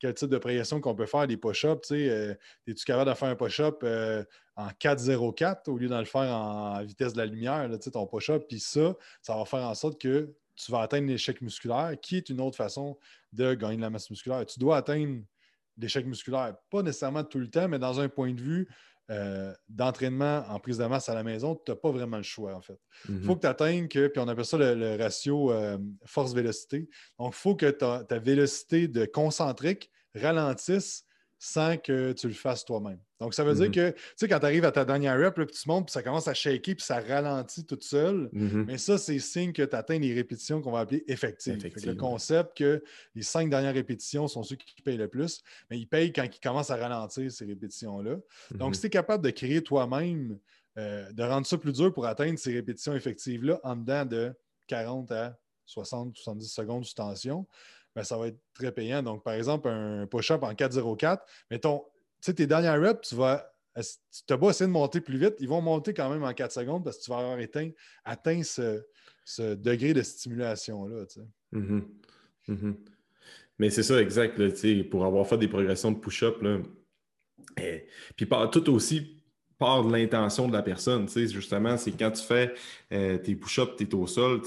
[0.02, 1.92] quel type de progression qu'on peut faire, des push-ups.
[1.92, 2.34] Euh,
[2.66, 3.84] es-tu capable de faire un push-up
[4.56, 8.44] en 4-0-4 au lieu de le faire en vitesse de la lumière, là, ton push-up.
[8.48, 12.28] Puis ça, ça va faire en sorte que tu vas atteindre l'échec musculaire, qui est
[12.30, 12.98] une autre façon
[13.32, 14.44] de gagner de la masse musculaire.
[14.44, 15.22] Tu dois atteindre
[15.78, 18.68] l'échec musculaire, pas nécessairement tout le temps, mais dans un point de vue
[19.12, 22.54] euh, d'entraînement en prise de masse à la maison, tu n'as pas vraiment le choix,
[22.54, 22.80] en fait.
[23.08, 23.34] Il faut mm-hmm.
[23.36, 26.88] que tu atteignes que, puis on appelle ça le, ratio euh, force-vélocité.
[27.18, 31.04] Donc, il faut que ta, ta vélocité de concentrique ralentisse
[31.38, 33.00] sans que tu le fasses toi-même.
[33.22, 33.72] Donc, ça veut dire mhm.
[33.72, 36.02] que, tu sais, quand tu arrives à ta dernière rep, puis tu montes, puis ça
[36.02, 38.64] commence à shaker, puis ça ralentit tout seul, mhm.
[38.66, 41.62] mais ça, c'est signe que tu atteins les répétitions qu'on va appeler effectives.
[41.86, 42.82] le concept que
[43.14, 46.40] les cinq dernières répétitions sont ceux qui payent le plus, mais ils payent quand ils
[46.40, 48.16] commencent à ralentir ces répétitions-là.
[48.50, 48.74] Donc, mhm.
[48.74, 50.36] si tu es capable de créer toi-même,
[50.78, 54.32] euh, de rendre ça plus dur pour atteindre ces répétitions effectives-là en dedans de
[54.66, 57.46] 40 à 60, 70 secondes de tension,
[57.94, 59.02] ben, ça va être très payant.
[59.02, 61.84] Donc, par exemple, un push-up en 4-0-4, mettons,
[62.26, 63.48] sais, tes dernières reps, tu vas.
[64.26, 66.84] Tu beau essayer de monter plus vite, ils vont monter quand même en 4 secondes
[66.84, 67.38] parce que tu vas avoir
[68.04, 71.04] atteint, ce, degré de stimulation-là.
[71.54, 71.82] Mm-hmm.
[72.48, 72.74] Mm-hmm.
[73.58, 74.38] Mais c'est ça, exact.
[74.90, 76.42] pour avoir fait des progressions de push-up,
[77.58, 79.22] et, puis tout aussi
[79.58, 81.08] part de l'intention de la personne.
[81.08, 82.52] Justement, c'est quand tu fais
[82.92, 84.42] euh, tes push-ups, tu es au sol.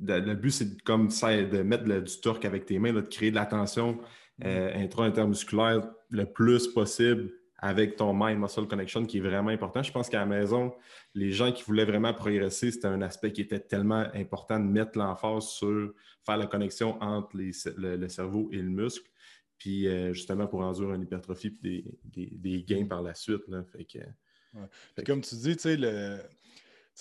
[0.00, 3.36] Le but, c'est comme ça, de mettre du torque avec tes mains, de créer de
[3.36, 4.00] la tension.
[4.44, 9.82] Euh, intra-intermusculaire le plus possible avec ton mind-muscle connection qui est vraiment important.
[9.84, 10.74] Je pense qu'à la maison,
[11.14, 14.98] les gens qui voulaient vraiment progresser, c'était un aspect qui était tellement important de mettre
[14.98, 15.92] l'emphase sur
[16.26, 19.08] faire la connexion entre le, cerveau et le muscle.
[19.58, 23.42] Puis euh, justement pour endurer une hypertrophie et des, gains par la suite.
[25.06, 25.76] Comme tu dis, tu sais,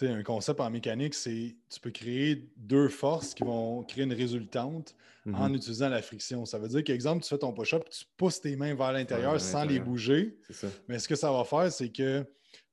[0.01, 4.95] un concept en mécanique, c'est tu peux créer deux forces qui vont créer une résultante
[5.27, 5.56] en mm-hmm.
[5.56, 6.45] utilisant la friction.
[6.45, 9.63] Ça veut dire qu'exemple, tu fais ton push-up, tu pousses tes mains vers l'intérieur sans
[9.63, 10.38] les bouger.
[10.88, 12.25] Mais ce que ça va faire, c'est que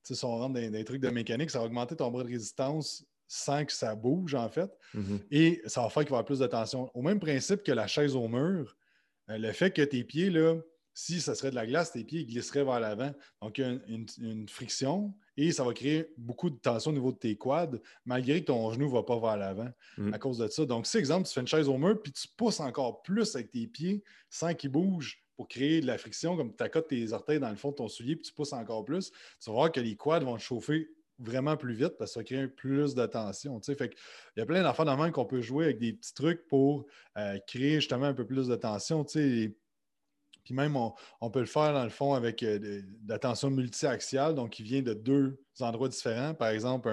[0.03, 3.05] si on rentre dans des trucs de mécanique, ça va augmenter ton bras de résistance
[3.27, 4.71] sans que ça bouge, en fait.
[4.95, 5.21] Mm-hmm.
[5.31, 6.91] Et ça va faire qu'il va y avoir plus de tension.
[6.95, 8.75] Au même principe que la chaise au mur,
[9.29, 10.55] euh, le fait que tes pieds, là,
[10.95, 13.13] si ça serait de la glace, tes pieds glisseraient vers l'avant.
[13.43, 13.79] Donc, il y a
[14.27, 18.41] une, friction et ça va créer beaucoup de tension au niveau de tes quads, malgré
[18.41, 20.13] que ton genou ne va pas vers l'avant mm.
[20.13, 20.67] à cause de ça.
[20.67, 23.53] Donc, si, exemple, tu fais une chaise au mur puis tu pousses encore plus avec
[23.53, 27.39] tes pieds sans qu'ils bougent pour créer de la friction, comme tu accotes tes orteils
[27.39, 29.79] dans le fond de ton soulier puis tu pousses encore plus, tu vas voir que
[29.79, 30.89] les quads vont te chauffer
[31.21, 33.61] vraiment plus vite parce que ça crée plus de tension.
[33.61, 33.95] Fait
[34.37, 36.87] il y a plein d'affaires dans le qu'on peut jouer avec des petits trucs pour
[37.17, 39.05] euh, créer justement un peu plus de tension.
[40.49, 40.79] Puis même,
[41.21, 44.63] on, peut le faire dans le fond avec euh, de, la tension multi-axiale, donc qui
[44.63, 46.33] vient de deux endroits différents.
[46.33, 46.89] Par exemple,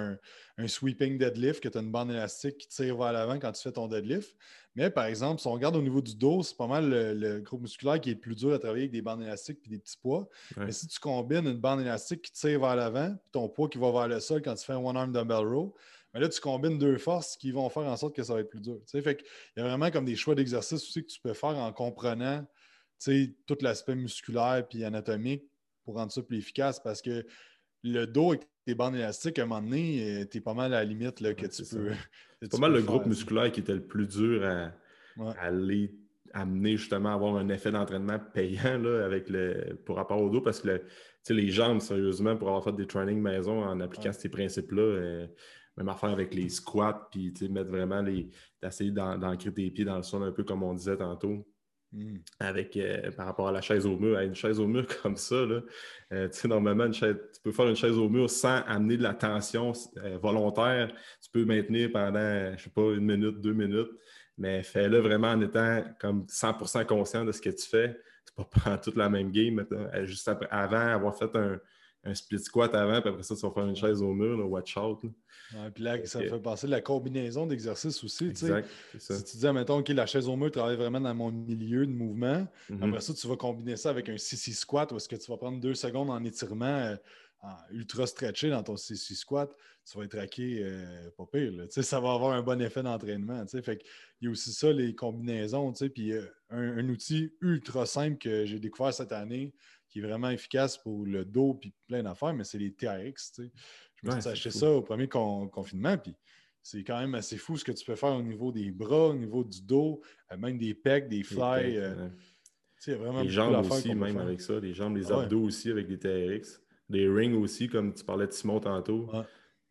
[0.57, 3.61] un, sweeping deadlift, que tu as une bande élastique qui tire vers l'avant quand tu
[3.61, 4.35] fais ton deadlift.
[4.75, 7.61] Mais par exemple, si on regarde au niveau du dos, c'est pas mal le, groupe
[7.61, 9.99] musculaire qui est le plus dur à travailler avec des bandes élastiques et des petits
[10.01, 10.27] poids.
[10.57, 13.89] Mais si tu combines une bande élastique qui tire vers l'avant, ton poids qui va
[13.89, 15.73] vers le sol quand tu fais un one-arm dumbbell row,
[16.13, 18.49] mais là, tu combines deux forces qui vont faire en sorte que ça va être
[18.49, 18.79] plus dur.
[18.85, 19.21] Fait
[19.55, 22.45] il y a vraiment comme des choix d'exercice aussi que tu peux faire en comprenant
[22.99, 25.43] tout l'aspect musculaire et anatomique
[25.83, 27.25] pour rendre ça plus efficace parce que
[27.83, 30.73] le dos avec tes bandes élastiques, à un moment donné, euh, tu es pas mal
[30.73, 31.91] à la limite là, que tu peux.
[32.41, 34.71] C'est pas mal le groupe musculaire qui était le plus dur à,
[35.39, 35.93] aller
[36.33, 40.41] amener justement à avoir un effet d'entraînement payant là, avec le, pour rapport au dos
[40.41, 40.81] parce que
[41.29, 45.27] les jambes, sérieusement, pour avoir fait des trainings maison en appliquant ces principes-là, euh,
[45.77, 48.29] même affaire avec les squats, puis mettre vraiment les.
[48.61, 51.45] d'essayer d'ancrer tes pieds dans le sol un peu comme on disait tantôt.
[51.95, 52.17] Hmm.
[52.41, 54.19] Avec, euh, par rapport à la chaise au mur.
[54.19, 55.61] une chaise au mur comme ça, là,
[56.11, 57.05] euh, normalement, tu
[57.41, 59.71] peux faire une chaise au mur sans amener de la tension
[60.03, 60.91] euh, volontaire.
[61.23, 63.91] Tu peux maintenir pendant, je sais pas, une minute, deux minutes,
[64.37, 67.97] mais fais-le vraiment en étant comme 100% conscient de ce que tu fais.
[68.25, 69.65] C'est pas pendant toute la même game,
[70.03, 73.75] juste avant avoir fait un, split squat avant, puis après ça, tu vas faire une
[73.75, 75.01] chaise au mur, là, watch out.
[75.73, 78.27] Puis là, ça fait passer la combinaison d'exercices aussi.
[78.27, 81.85] Exact, Si tu dis, mettons, OK, la chaise au mur travaille vraiment dans mon milieu
[81.85, 82.83] de mouvement, mhm.
[82.83, 85.37] après ça, tu vas combiner ça avec un CC squat où est-ce que tu vas
[85.37, 86.95] prendre deux secondes en étirement euh,
[87.71, 89.55] ultra stretché dans ton CC squat,
[89.89, 91.53] tu vas être raqué euh, pas pire.
[91.69, 93.45] Ça va avoir un bon effet d'entraînement.
[93.47, 93.83] Fait
[94.21, 95.71] il y a aussi ça, les combinaisons.
[95.93, 99.53] Puis euh, un, un, outil ultra simple que j'ai découvert cette année,
[99.89, 103.41] qui est vraiment efficace pour le dos et plein d'affaires, mais c'est les TRX.
[104.05, 106.15] Me suis acheté ça au premier confinement, puis
[106.61, 109.13] c'est quand même assez fou ce que tu peux faire au niveau des bras, au
[109.13, 111.77] niveau du dos, euh, même des pecs, des fly.
[111.77, 112.09] Euh,
[112.87, 114.59] vraiment les jambes aussi, même avec ça.
[114.59, 116.61] Les jambes, les abdos aussi avec des TRX.
[116.89, 119.09] Les rings aussi, comme tu parlais de Simon tantôt.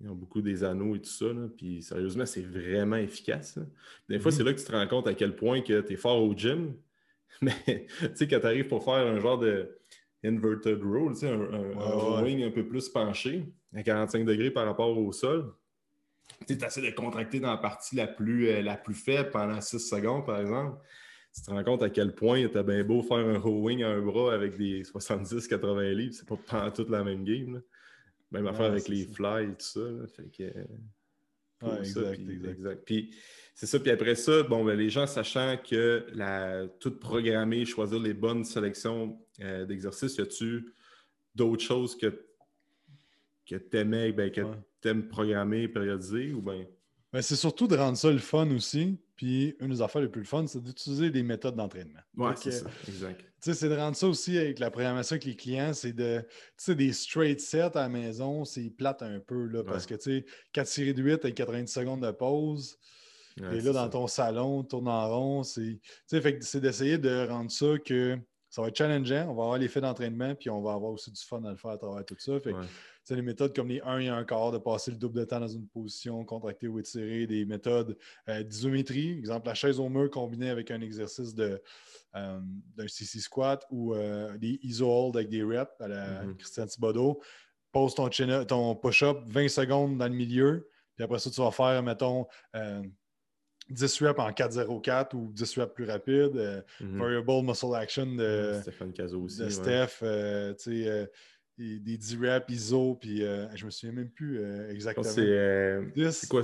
[0.01, 1.27] Ils ont beaucoup des anneaux et tout ça.
[1.57, 3.59] Puis sérieusement, c'est vraiment efficace.
[4.09, 4.35] Des fois, mm-hmm.
[4.35, 6.35] c'est là que tu te rends compte à quel point que tu es fort au
[6.35, 6.75] gym.
[7.43, 9.77] Mais tu sais, quand tu arrives pour faire un genre de
[10.25, 15.13] inverted roll, un, un, wing un peu plus penché, à 45 degrés par rapport au
[15.13, 15.53] sol.
[16.47, 19.79] Tu essaies de contracter dans la partie la plus, euh, la plus faible pendant 6
[19.79, 20.79] secondes, par exemple.
[21.35, 23.89] Tu te rends compte à quel point tu as bien beau faire un rowing à
[23.89, 27.61] un bras avec des 70-80 livres, c'est pas toute la même game.
[28.31, 29.81] Même affaire avec les fly et tout ça.
[30.17, 30.53] Fait que,
[31.79, 32.83] exact, exact.
[32.85, 33.15] Puis
[33.55, 33.79] c'est ça.
[33.79, 38.45] Puis après ça, bon, ben, les gens sachant que la, tout programmer, choisir les bonnes
[38.45, 40.73] sélections euh, d'exercices, y a-tu
[41.35, 42.27] d'autres choses que,
[43.47, 44.43] que tu aimais, ben, que
[44.81, 46.65] tu aimes programmer, périodiser ou bien?
[47.13, 48.99] Ben, c'est surtout de rendre ça le fun aussi.
[49.17, 52.01] Puis une des affaires les plus fun, c'est d'utiliser des méthodes d'entraînement.
[52.17, 53.25] Oui, c'est ça, exact.
[53.39, 56.27] C'est de rendre ça aussi avec la programmation avec les clients, c'est de, tu
[56.57, 60.19] sais, des straight sets à la maison, c'est plate un peu, là, parce que, tu
[60.19, 62.77] sais, 4 séries de 8 avec 90 secondes de pause,
[63.37, 65.43] et là, dans ton salon, tourne en rond.
[65.45, 65.79] C'est
[66.11, 69.29] d'essayer de rendre ça que ça va être challengeant.
[69.29, 71.73] On va avoir l'effet d'entraînement, puis on va avoir aussi du fun à le faire
[71.73, 72.41] à travers tout ça.
[72.41, 72.55] Fait
[73.11, 75.49] les méthodes comme les 1 et 1 quart, de passer le double de temps dans
[75.49, 77.97] une position, contracter ou étirer, des méthodes
[78.29, 81.61] euh, d'isométrie, exemple la chaise au mur combinée avec un exercice de,
[82.17, 82.41] euh,
[82.77, 86.37] d'un CC squat ou euh, des iso hold avec des reps à la mm-hmm.
[86.37, 87.21] Christian Thibodeau.
[87.73, 88.09] Pose ton,
[88.45, 92.27] ton push-up 20 secondes dans le milieu, puis après ça, tu vas faire, mettons,
[93.69, 96.65] 10 reps en 4-0-4 ou 10 reps plus rapide.
[96.81, 96.99] Mm-hmm.
[96.99, 98.61] Variable Muscle Action de,
[99.51, 100.05] Steph.
[101.59, 103.23] Des, 10 reps ISO, puis
[103.55, 104.41] je me souviens même plus
[104.71, 105.05] exactement.
[105.05, 106.43] C'est quoi?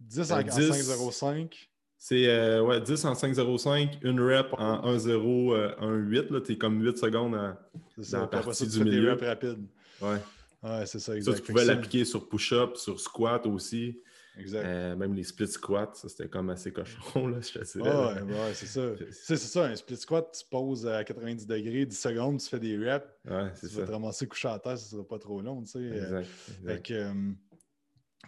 [0.00, 1.68] 10 en 5-0-5.
[2.00, 6.42] C'est ouais, 10 en 5-0-5, une rep en 1-0, 1-8.
[6.42, 7.58] Tu es comme 8 secondes à,
[7.96, 9.16] C'est ça, dans la partie du milieu.
[9.16, 9.66] Des rapides.
[10.00, 10.18] Ouais.
[10.62, 11.36] Ouais, c'est ça, exactement.
[11.36, 14.00] Ça, tu pouvais l'appliquer sur push-up, sur squat aussi.
[14.38, 14.64] Exact.
[14.64, 18.54] Euh, même les split squats, ça c'était comme assez cochon, là, je sais Ouais, ouais,
[18.54, 18.82] c'est ça.
[19.10, 22.76] c'est ça, un split squat, tu poses à 90 degrés, 10 secondes, tu fais des
[22.76, 23.06] reps.
[23.28, 23.72] Ouais, c'est ça.
[23.72, 25.78] Tu vas te ramasser couché à terre, ça sera pas trop long, tu sais.
[25.78, 26.20] Euh.
[26.20, 26.26] Exact.
[26.66, 27.12] Fait que, euh,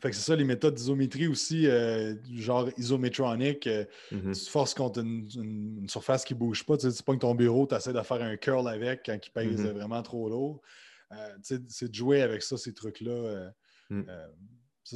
[0.00, 1.66] fait que c'est ça, les méthodes d'isométrie aussi,
[2.34, 4.44] genre isométronique, mm-hmm.
[4.44, 6.76] tu forces contre une, surface qui ne bouge pas.
[6.76, 9.30] Tu sais, pas que ton bureau, tu essaies de faire un curl avec quand il
[9.30, 9.72] pèse mm-hmm.
[9.72, 10.62] vraiment trop lourd.
[11.42, 13.52] c'est de jouer avec ça, ces trucs-là.
[13.90, 14.02] Mm.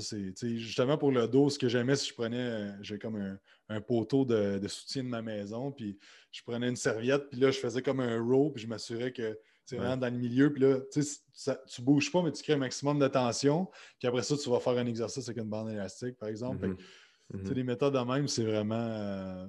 [0.00, 3.38] Ça, c'est justement pour le dos, ce que j'aimais, si je prenais, euh, j'ai comme
[3.68, 5.98] un, poteau de, soutien de ma maison, puis
[6.32, 9.38] je prenais une serviette, puis là, je faisais comme un row, puis je m'assurais que
[9.64, 12.58] c'est vraiment dans le milieu, puis là, tu ne bouges pas, mais tu crées un
[12.58, 16.18] maximum de tension, puis après ça, tu vas faire un exercice avec une bande élastique,
[16.18, 16.66] par exemple.
[16.66, 17.36] Mm-hmm.
[17.36, 17.54] Mm-hmm.
[17.54, 19.46] Les méthodes de même, c'est vraiment euh,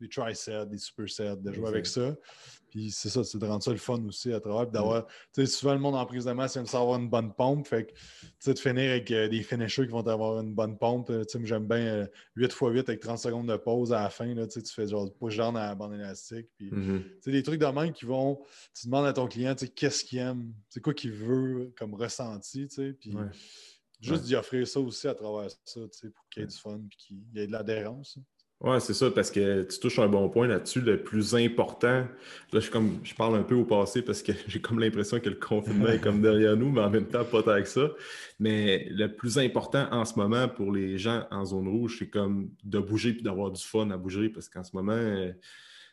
[0.00, 2.14] des tri-sets, des super-sets, de jouer avec ça.
[2.70, 4.66] Puis c'est ça, c'est de rendre ça le fun aussi à travers.
[4.66, 5.06] Puis d'avoir, mm.
[5.34, 7.66] tu sais, souvent le monde en prise de masse, il avoir une bonne pompe.
[7.66, 10.76] Fait que, tu sais, de finir avec euh, des finishers qui vont avoir une bonne
[10.76, 11.06] pompe.
[11.06, 14.32] Tu sais, j'aime bien 8x8 euh, avec 30 secondes de pause à la fin.
[14.34, 16.48] Là, tu fais genre push-down dans la bande élastique.
[16.56, 17.02] Puis, mm-hmm.
[17.02, 18.40] tu sais, des trucs de même qui vont,
[18.74, 21.94] tu demandes à ton client, tu sais, qu'est-ce qu'il aime, c'est quoi qu'il veut comme
[21.94, 22.92] ressenti, tu sais.
[22.92, 23.14] Puis,
[24.00, 26.56] juste d'y offrir ça aussi à travers ça, tu sais, pour qu'il y ait du
[26.56, 28.18] fun puis qu'il y ait de l'adhérence.
[28.62, 30.80] Oui, c'est ça, parce que tu touches un bon point là-dessus.
[30.80, 32.06] Le plus important,
[32.52, 35.28] là, je, comme, je parle un peu au passé parce que j'ai comme l'impression que
[35.28, 37.90] le confinement est comme derrière nous, mais en même temps, pas tant que ça.
[38.38, 42.50] Mais le plus important en ce moment pour les gens en zone rouge, c'est comme
[42.64, 45.30] de bouger et d'avoir du fun à bouger parce qu'en ce moment,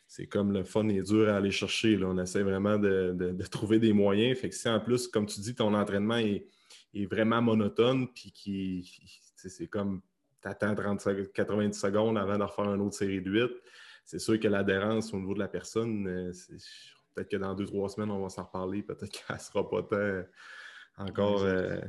[0.08, 1.98] c'est comme le fun est dur à aller chercher.
[1.98, 2.08] Là.
[2.08, 4.38] On essaie vraiment de, trouver des moyens.
[4.38, 6.46] Fait que si en plus, comme tu dis, ton entraînement est,
[6.94, 10.02] est vraiment monotone, puis qui c'est comme
[10.44, 13.52] tu attends 90 secondes avant de refaire une autre série de 8.
[14.06, 16.32] C'est sûr que l'adhérence au niveau de la personne, euh,
[17.14, 18.84] peut-être que dans deux, trois semaines, on va s'en reparler.
[18.84, 20.24] Peut-être qu'elle ne sera pas tant
[20.98, 21.80] encore euh,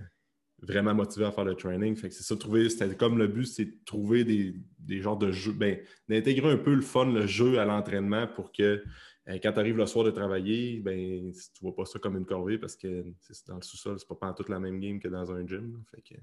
[0.62, 1.97] vraiment motivée à faire le training.
[1.97, 5.33] Fait que c'est ça, trouver, c'était comme le but, c'est de trouver des, genres de
[5.33, 8.83] jeux, ben, d'intégrer un peu le fun, le jeu à l'entraînement pour que
[9.29, 12.27] euh, quand tu arrives le soir de travailler, ben, tu vois pas ça comme une
[12.27, 13.05] corvée parce que
[13.49, 15.83] dans le sous-sol, c'est pas toute la même game que dans un gym.
[15.90, 16.14] Fait que,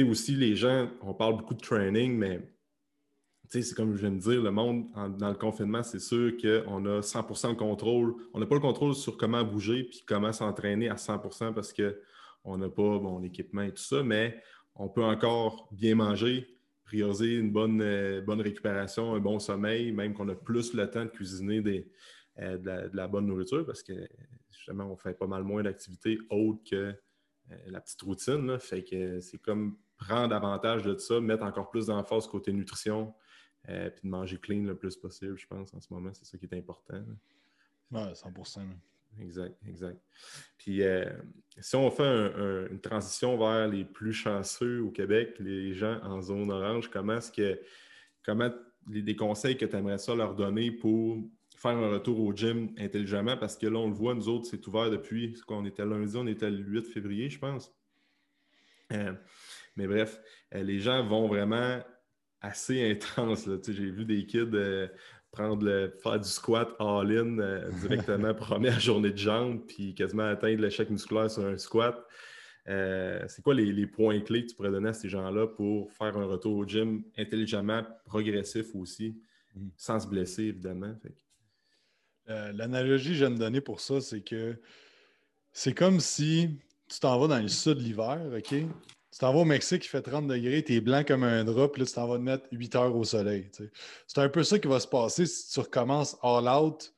[0.00, 2.40] sais, aussi, les gens, on parle beaucoup de training, mais
[3.62, 4.86] c'est comme je viens de dire, le monde
[5.18, 8.14] dans le confinement, c'est sûr qu'on a 100% de contrôle.
[8.32, 12.58] On n'a pas le contrôle sur comment bouger puis comment s'entraîner à 100% parce qu'on
[12.58, 14.40] n'a pas bon, l'équipement et tout ça, mais
[14.74, 16.48] on peut encore bien manger,
[16.84, 21.10] prioriser une bonne, euh, récupération, un bon sommeil, même qu'on a plus le temps de
[21.10, 21.86] cuisiner
[22.40, 23.92] euh, de, la, bonne nourriture parce que
[24.50, 26.94] justement, on fait pas mal moins d'activités autres que
[27.66, 28.58] la petite routine.
[28.58, 33.14] Fait que c'est comme prendre avantage de ça, mettre encore plus d'emphase côté nutrition,
[33.68, 36.12] euh, puis de manger clean le plus possible, je pense, en ce moment.
[36.12, 37.02] C'est ça qui est important.
[37.90, 38.60] Oui, 100%
[39.20, 40.00] Exact, exact.
[40.58, 41.04] Puis euh,
[41.60, 46.50] si on fait une transition vers les plus chanceux au Québec, les gens en zone
[46.50, 47.60] orange, comment est-ce que
[48.24, 48.50] comment
[48.88, 51.18] les, des conseils que tu aimerais ça leur donner pour
[51.64, 53.38] faire un retour au gym intelligemment?
[53.38, 56.26] Parce que là, on le voit, nous autres, c'est ouvert depuis qu'on était lundi, on
[56.26, 57.74] était le 8 février, je pense.
[58.92, 59.14] Euh,
[59.76, 60.20] mais bref,
[60.54, 61.80] euh, les gens vont vraiment
[62.42, 63.48] assez intense.
[63.66, 64.88] J'ai vu des kids euh,
[65.32, 70.90] prendre le, faire du squat all-in directement première journée de jambes, puis quasiment atteindre l'échec
[70.90, 71.96] musculaire sur un squat.
[72.66, 76.26] c'est quoi les, points clés que tu pourrais donner à ces gens-là pour faire un
[76.26, 79.18] retour au gym intelligemment, progressif aussi,
[79.54, 79.68] mm.
[79.78, 80.94] sans se blesser, évidemment?
[82.26, 84.60] L'analogie que de donner pour ça, c'est que
[85.52, 86.58] c'est comme si
[86.88, 88.48] tu t'en vas dans le sud l'hiver, OK?
[88.48, 91.68] Tu t'en vas au Mexique, il fait 30 degrés, tu es blanc comme un drap,
[91.68, 93.48] puis là, tu t'en vas te mettre 8 heures au soleil.
[94.08, 96.92] C'est un peu ça qui va se passer si tu recommences all out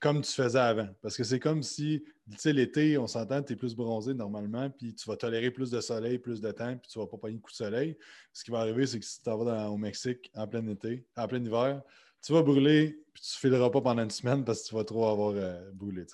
[0.00, 0.88] comme tu faisais avant.
[1.02, 2.04] Parce que c'est comme si
[2.44, 6.18] l'été, on s'entend, tu es plus bronzé normalement, puis tu vas tolérer plus de soleil,
[6.18, 7.98] plus de temps, puis tu vas pas prendre un coup de soleil.
[8.32, 11.26] Ce qui va arriver, c'est que si tu vas au Mexique en plein été, en
[11.26, 11.82] plein hiver,
[12.26, 14.82] tu vas brûler, puis tu ne fileras pas pendant une semaine parce que tu vas
[14.82, 16.04] trop avoir euh, brûlé.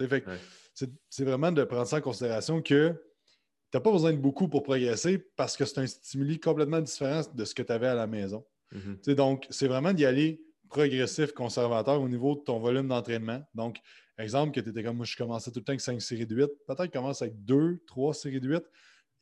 [0.74, 4.62] c'est vraiment de prendre ça en considération que tu n'as pas besoin de beaucoup pour
[4.62, 8.06] progresser parce que c'est un stimuli complètement différent de ce que tu avais à la
[8.06, 8.44] maison.
[8.74, 9.14] Mm-hmm.
[9.14, 13.42] Donc, c'est vraiment d'y aller progressif, conservateur au niveau de ton volume d'entraînement.
[13.54, 13.78] Donc,
[14.18, 16.36] exemple, que tu étais comme moi, je commençais tout le temps avec 5 séries de
[16.36, 18.62] 8, peut-être commence avec 2, 3 séries de 8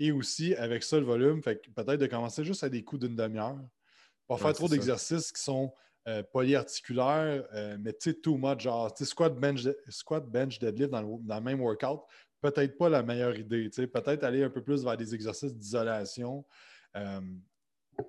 [0.00, 3.14] et aussi avec ça le volume, fait peut-être de commencer juste à des coups d'une
[3.14, 3.61] demi-heure.
[4.26, 5.72] Pas faire trop d'exercices qui sont
[6.09, 11.03] euh, polyarticulaires, euh, mais tu sais, too much, genre squat, bench, squat, bench, deadlift dans
[11.03, 12.01] le, même workout,
[12.41, 13.69] peut-être pas la meilleure idée.
[13.69, 16.45] Peut-être aller un peu plus vers des exercices d'isolation.
[16.97, 17.21] Euh,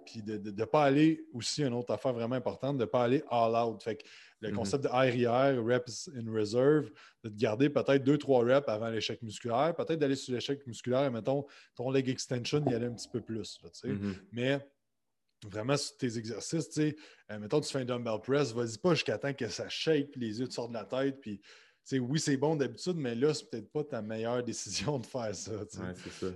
[0.06, 3.24] puis de ne pas aller aussi, une autre affaire vraiment importante, de ne pas aller
[3.30, 3.84] all out.
[3.84, 4.04] Fait que
[4.40, 4.54] le mm-hmm.
[4.54, 6.90] concept de RIR, reps in reserve,
[7.24, 11.04] de te garder peut-être deux, trois reps avant l'échec musculaire, peut-être d'aller sur l'échec musculaire
[11.04, 13.60] et mettons ton leg extension y aller un petit peu plus.
[13.84, 14.16] Mm-hmm.
[14.32, 14.66] Mais
[15.46, 16.96] vraiment sur tes exercices, tu sais,
[17.32, 20.22] euh, mettons, tu fais un dumbbell press, vas-y pas jusqu'à temps que ça shake, puis
[20.22, 21.42] les yeux te sortent de la tête, puis
[21.94, 25.52] oui, c'est bon d'habitude, mais là, c'est peut-être pas ta meilleure décision de faire ça.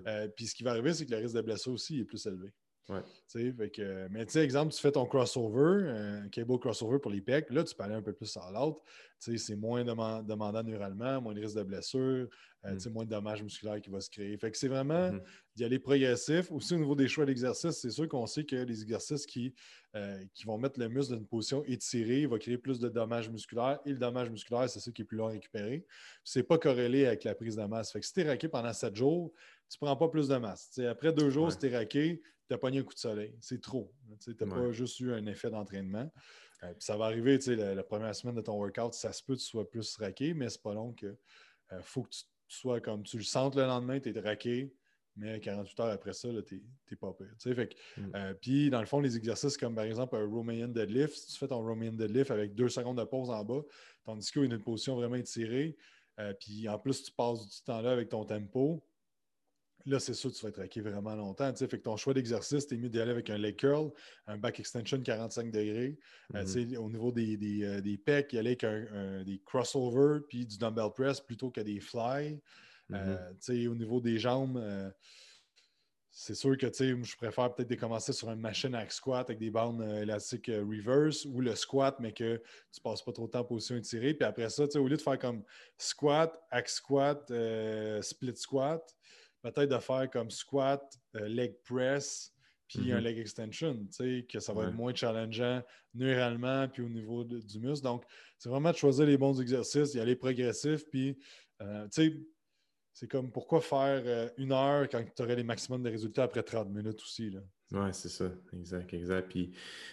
[0.08, 2.26] Euh, puis ce qui va arriver, c'est que le risque de blessure aussi est plus
[2.26, 2.52] élevé.
[2.88, 3.02] Ouais.
[3.28, 7.22] Fait que, mais tu sais, exemple, tu fais ton crossover, un cable crossover pour les
[7.22, 8.82] pecs, là, tu peux aller un peu plus à l'autre.
[9.18, 12.28] C'est moins demandant neuralement, moins de risque de blessure,
[12.66, 12.90] euh, mm.
[12.92, 14.38] moins de dommages musculaires qui vont se créer.
[14.38, 15.22] Fait que c'est vraiment mm-hmm.
[15.56, 16.52] d'y aller progressif.
[16.52, 19.56] Aussi, au niveau des choix d'exercice, c'est sûr qu'on sait que les exercices qui,
[19.96, 23.30] euh, qui vont mettre le muscle dans une position étirée vont créer plus de dommages
[23.30, 23.80] musculaires.
[23.86, 25.86] Et le dommage musculaire, c'est ce qui est plus long à récupérer.
[26.24, 27.92] C'est pas corrélé avec la prise de masse.
[27.92, 29.34] Fait que si tu es raqué pendant 7 jours,
[29.70, 30.80] tu ne prends pas plus de masse.
[30.80, 33.36] après deux jours, si tu es raqué, tu as pogné un coup de soleil.
[33.42, 33.92] C'est trop.
[34.22, 36.10] Tu n'as pas juste eu un effet d'entraînement.
[36.64, 39.40] Euh, ça va arriver, la, la, première semaine de ton workout, ça se peut que
[39.40, 43.04] tu sois plus raqué, mais c'est pas long que euh, faut que tu sois comme
[43.04, 44.74] tu le sentes le lendemain, tu es raqué,
[45.16, 47.68] mais 48 heures après ça, tu n'es pas pire.
[47.98, 48.12] Mm.
[48.16, 51.38] Euh, puis, dans le fond, les exercices comme par exemple un Romanian deadlift, si tu
[51.38, 53.62] fais ton Romanian deadlift avec deux secondes de pause en bas,
[54.04, 55.76] ton disco est une position vraiment étirée,
[56.40, 58.82] puis en plus, tu passes du temps là avec ton tempo,
[59.88, 61.54] Là, c'est sûr que tu vas être vraiment longtemps.
[61.56, 63.92] Fait que ton choix d'exercice, tu es mieux d'y aller avec un leg curl,
[64.26, 66.00] un back extension 45 degrés.
[66.34, 66.78] Euh, mm-hmm.
[66.78, 70.58] au niveau des, des, euh, des pecs, y aller avec un, des crossovers puis du
[70.58, 72.42] dumbbell press plutôt que des fly.
[72.92, 73.68] Euh, mm-hmm.
[73.68, 74.60] au niveau des jambes,
[76.10, 79.84] c'est sûr que je préfère peut-être commencer sur une machine à squat avec des bandes
[80.02, 82.38] élastiques reverse ou le squat, mais que
[82.72, 84.16] tu ne passes pas trop de temps en position étirée.
[84.16, 85.44] Puis après ça, au lieu de faire comme
[85.78, 87.32] squat, hack squat,
[88.02, 88.96] split squat,
[89.52, 90.82] peut-être de faire comme squat,
[91.16, 92.34] euh, leg press,
[92.68, 93.04] puis un mm-hmm.
[93.04, 95.62] leg extension, tu sais, que ça va être moins challengeant
[95.94, 97.84] neuralement, puis au niveau du muscle.
[97.84, 98.04] Donc,
[98.38, 101.18] c'est vraiment de choisir les bons exercices, y aller progressif, puis,
[101.62, 102.18] euh, tu sais,
[102.94, 106.44] c'est comme pourquoi faire euh, une heure quand tu aurais les maximums de résultats après
[106.44, 107.30] 30 minutes aussi.
[107.30, 107.42] Là.
[107.74, 109.30] Oui, c'est ça, exact, exact.
[109.30, 109.52] Puis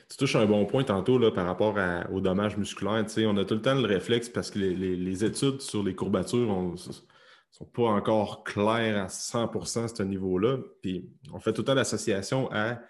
[0.08, 1.76] tu touches un bon point tantôt là, par rapport
[2.12, 3.04] aux dommages musculaires.
[3.06, 5.94] Tu sais, on a tout le temps le réflexe parce que les, études sur les
[5.94, 6.76] courbatures, on,
[7.52, 10.58] sont pas encore clairs à 100% à ce niveau-là.
[10.80, 12.80] Puis on fait tout le temps l'association à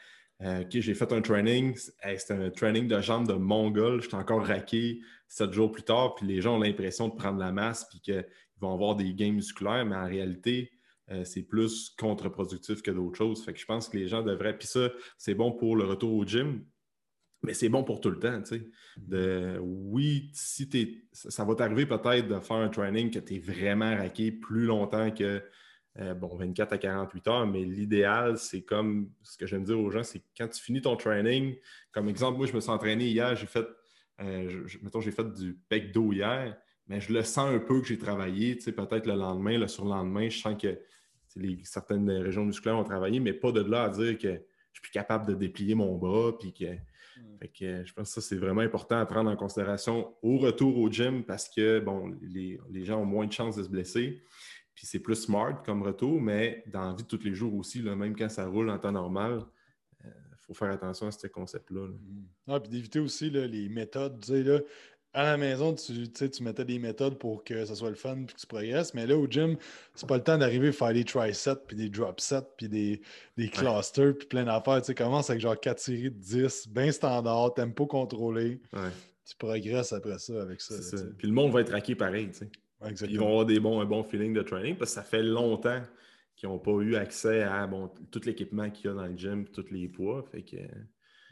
[0.42, 4.44] euh, OK, j'ai fait un training, c'était un training de jambes de mongol, j'étais encore
[4.44, 8.00] raqué sept jours plus tard, puis les gens ont l'impression de prendre la masse puis
[8.00, 8.26] qu'ils
[8.60, 10.72] vont avoir des gains musculaires, mais en réalité,
[11.10, 13.44] euh, c'est plus contre-productif que d'autres choses.
[13.44, 14.56] Fait que je pense que les gens devraient.
[14.56, 16.64] Puis ça, c'est bon pour le retour au gym,
[17.42, 18.70] mais c'est bon pour tout le temps, tu sais.
[18.96, 23.38] De, oui, si es, ça va t'arriver peut-être de faire un training que tu es
[23.38, 25.42] vraiment raqué plus longtemps que
[25.98, 29.90] euh, bon, 24 à 48 heures, mais l'idéal, c'est comme ce que j'aime dire aux
[29.90, 31.54] gens, c'est quand tu finis ton training,
[31.90, 33.66] comme exemple, moi, je me suis entraîné hier, j'ai fait,
[34.20, 37.86] euh, mettons, j'ai fait du pec d'eau hier, mais je le sens un peu que
[37.86, 40.78] j'ai travaillé, tu sais, peut-être le lendemain, le surlendemain, je sens que
[41.64, 44.92] certaines régions musculaires ont travaillé, mais pas de là à dire que je suis plus
[44.92, 46.74] capable de déplier mon bras, puis que
[47.16, 47.46] Mm.
[47.62, 50.90] Euh, je pense que ça, c'est vraiment important à prendre en considération au retour au
[50.90, 54.22] gym parce que, bon, les, gens ont moins de chances de se blesser.
[54.74, 57.82] Puis c'est plus smart comme retour, mais dans la vie de tous les jours aussi,
[57.82, 59.42] même quand ça roule en temps normal,
[60.02, 61.88] il euh, faut faire attention à ce concept-là.
[61.88, 62.24] Mm.
[62.48, 64.20] Ah, puis d'éviter aussi les méthodes.
[64.20, 64.60] Tu sais, là,
[65.14, 68.26] à la maison, tu, tu mettais des méthodes pour que ça soit le fun et
[68.26, 68.94] que tu progresses.
[68.94, 69.56] Mais là, au gym,
[69.94, 73.02] c'est pas le temps d'arriver à faire des trisets, puis des drop sets, puis des,
[73.36, 74.80] des clusters, puis plein d'affaires.
[74.80, 78.60] Tu commences avec genre 4 séries de 10, bien standard, tempo contrôlé.
[79.24, 80.74] Tu progresses après ça avec ça.
[81.18, 82.30] puis le monde va être raqué pareil.
[83.08, 85.80] ils vont avoir des bons, un bon feeling de training parce que ça fait longtemps
[86.34, 89.46] qu'ils n'ont pas eu accès à bon, tout l'équipement qu'il y a dans le gym,
[89.46, 90.24] tous les poids.
[90.32, 90.56] Fait que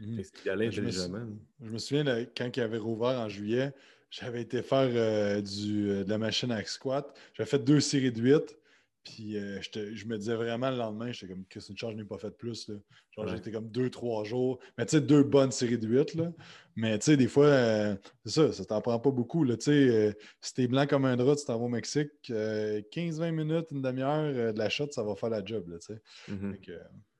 [0.00, 1.38] Mhm.
[1.62, 2.04] Je, me souviens,
[2.36, 3.72] quand il avait rouvert en juillet,
[4.10, 7.16] j'avais été faire euh, du, euh, de la machine à squat.
[7.34, 8.56] J'avais fait deux séries de 8.
[9.02, 12.30] Puis euh, je me disais vraiment le lendemain, j'étais comme, une charge n'ai pas fait
[12.30, 12.68] plus.
[12.68, 12.74] Là.
[13.12, 14.58] Genre, j'étais comme deux, trois jours.
[14.76, 16.14] Mais tu sais, deux bonnes séries de 8.
[16.14, 16.32] Là.
[16.76, 19.46] Mais tu sais, des fois, c'est ça, ça t'en prend pas beaucoup.
[19.46, 23.66] Tu sais, si t'es blanc comme un drap, tu t'en vas au Mexique, 15-20 minutes,
[23.70, 25.64] une demi-heure de la shot, ça va faire la job.
[25.80, 26.02] tu sais.
[26.28, 26.56] Mm-hmm.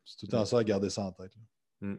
[0.05, 1.33] C'est tout le temps ça à garder ça en tête.
[1.81, 1.95] Mm.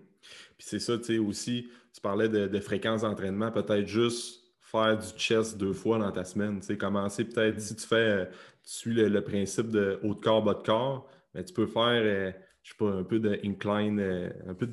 [0.58, 5.08] Puis c'est ça, tu sais, aussi, tu parlais de, fréquence d'entraînement, peut-être juste faire du
[5.18, 6.60] chest deux fois dans ta semaine.
[6.60, 8.26] Tu sais, commencer peut-être, si tu fais, euh,
[8.64, 12.02] tu suis le, principe de haut de corps, bas de corps, mais tu peux faire,
[12.04, 12.32] euh,
[12.64, 14.70] je sais pas, un peu de incline, euh, un peu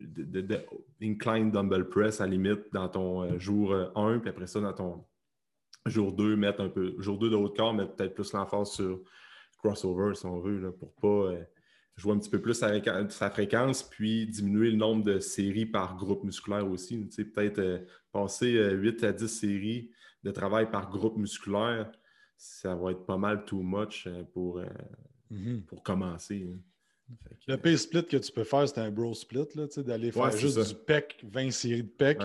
[0.00, 0.58] de,
[1.00, 5.04] incline dumbbell press à la limite dans ton jour 1, puis après ça, dans ton
[5.86, 8.72] jour 2, mettre un peu, jour 2 de haut de corps, mettre peut-être plus l'emphase
[8.72, 9.00] sur
[9.56, 11.32] crossover, si on veut, là, pour pas
[11.98, 16.22] jouer un petit peu plus sa, fréquence, puis diminuer le nombre de séries par groupe
[16.22, 17.04] musculaire aussi.
[17.08, 17.78] Tu sais, peut-être euh,
[18.12, 19.90] passer 8 euh, à 10 séries
[20.22, 21.90] de travail par groupe musculaire,
[22.36, 24.62] ça va être pas mal too much euh, pour,
[25.32, 25.62] mm-hmm.
[25.62, 26.48] pour commencer.
[26.48, 26.58] Hein.
[27.46, 29.46] Le pay split que tu peux faire, c'est un bro split,
[29.78, 32.18] d'aller faire juste du PEC, 20 séries de PEC.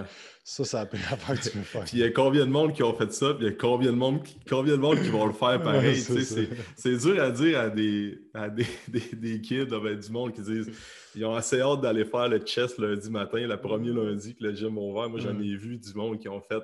[0.43, 1.83] Ça, c'est la pire affaire que tu peux faire.
[1.85, 3.55] puis il y a combien de monde qui ont fait ça, puis il y a
[3.55, 5.95] combien de monde qui, combien de monde qui vont le faire pareil.
[5.95, 8.67] c'est dur à dire à des, à des,
[9.13, 10.69] des, kids, ben, du monde qui disent
[11.15, 14.53] ils ont assez hâte d'aller faire le chest lundi matin, le premier lundi que le
[14.53, 15.09] gym ouvert.
[15.09, 16.63] Moi, j'en ai vu du monde qui ont fait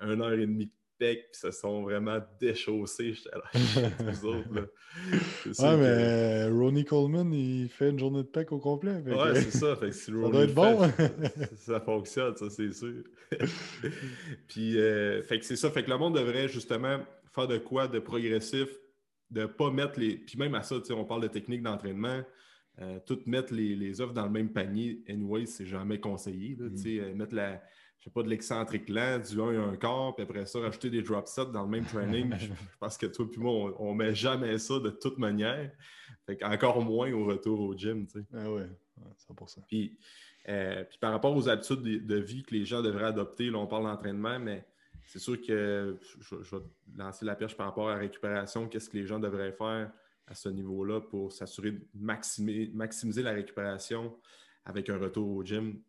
[0.00, 3.14] une heure et demie de pecs puis se sont vraiment déchaussés.
[3.14, 4.54] J'étais là, vous autres.
[4.54, 4.62] Là.
[5.46, 9.02] Ouais, mais Ronnie Coleman, il fait une journée de pec au complet.
[9.06, 9.76] Ouais, c'est ça.
[9.76, 10.80] Fait que si ça doit être bon.
[11.56, 13.02] ça fonctionne, ça, c'est sûr.
[14.48, 15.70] puis, euh, fait que c'est ça.
[15.70, 17.00] Fait que le monde devrait justement
[17.34, 18.68] faire de quoi de progressif,
[19.30, 20.16] de ne pas mettre les.
[20.16, 22.22] Puis même à ça, on parle de technique d'entraînement.
[22.80, 26.56] Euh, tout mettre les, les offres dans le même panier, anyway, c'est jamais conseillé.
[26.58, 26.76] Là, mm.
[26.86, 27.62] euh, mettre la,
[28.04, 30.90] je sais pas, de l'excentrique lent, du 1 et un quart, puis après ça, rajouter
[30.90, 32.34] des drop sets dans le même training.
[32.38, 32.48] je,
[32.78, 35.70] pense que toi et moi, on, ne met jamais ça de toute manière.
[36.26, 38.26] Fait encore moins au retour au gym, tu sais.
[38.34, 38.68] Ah ouais,
[39.26, 39.60] 100%.
[39.66, 39.96] Puis,
[40.50, 43.66] euh, puis par rapport aux habitudes de, vie que les gens devraient adopter, là, on
[43.66, 44.66] parle d'entraînement, mais
[45.06, 46.62] c'est sûr que je, je, vais
[46.98, 48.68] lancer la perche par rapport à la récupération.
[48.68, 49.90] Qu'est-ce que les gens devraient faire
[50.26, 54.14] à ce niveau-là pour s'assurer de maximiser la récupération
[54.66, 55.80] avec un retour au gym?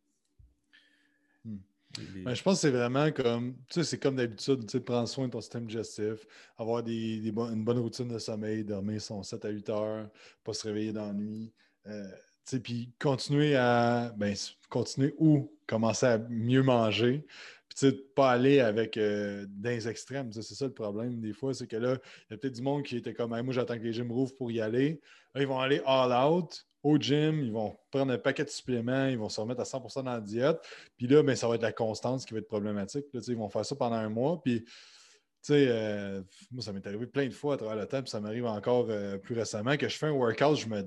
[1.98, 5.28] Ben, je pense que c'est vraiment comme, tu sais, c'est comme d'habitude, tu prendre soin
[5.28, 6.28] de ton système digestif,
[6.58, 10.10] avoir des, une bonne routine de sommeil, dormir son 7 à 8 heures,
[10.44, 11.54] pas se réveiller dans la nuit.
[11.88, 12.10] Euh,
[12.46, 14.36] tu sais, puis continuer à, ben,
[14.70, 17.26] continuer ou commencer à mieux manger.
[17.70, 20.32] Puis, tu sais, pas aller avec euh, des extrêmes.
[20.32, 21.98] C'est ça le problème des fois, c'est que là,
[22.30, 24.36] il y a peut-être du monde qui était comme, moi, j'attends que les gyms rouvrent
[24.36, 25.00] pour y aller.
[25.34, 29.08] Là, ils vont aller all out au gym, ils vont prendre un paquet de suppléments,
[29.08, 30.60] ils vont se remettre à 100% dans la diète.
[30.98, 33.06] Puis là, ben, ça va être la constance qui va être problématique.
[33.12, 34.40] Là, ils vont faire ça pendant un mois.
[34.44, 34.72] Puis, tu
[35.42, 36.22] sais, euh,
[36.52, 38.86] moi, ça m'est arrivé plein de fois à travers le temps, puis ça m'arrive encore
[38.92, 40.84] euh, plus récemment que je fais un workout, je me,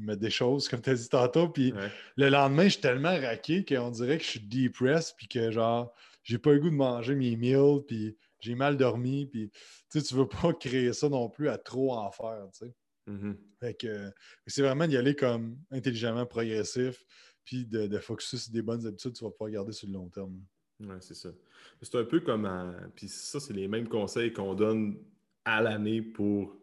[0.00, 1.48] me déchose, comme tu as dit tantôt.
[1.48, 1.72] Puis
[2.16, 5.94] le lendemain, je suis tellement raqué qu'on dirait que je suis depressed, puis que genre,
[6.24, 9.24] j'ai pas le goût de manger mes meals, puis j'ai mal dormi.
[9.24, 9.50] Puis,
[9.90, 12.74] tu veux pas créer ça non plus à trop en faire, tu sais.
[13.08, 14.12] Mm-hmm.
[14.46, 17.04] c'est vraiment d'y aller comme intelligemment progressif,
[17.44, 20.08] puis de, de focuser sur des bonnes habitudes, tu vas pouvoir garder sur le long
[20.08, 20.38] terme.
[20.80, 21.30] Oui, c'est ça.
[21.82, 22.48] C'est un peu comme.
[22.94, 24.96] Puis ça, c'est les mêmes conseils qu'on donne
[25.44, 26.56] à l'année pour,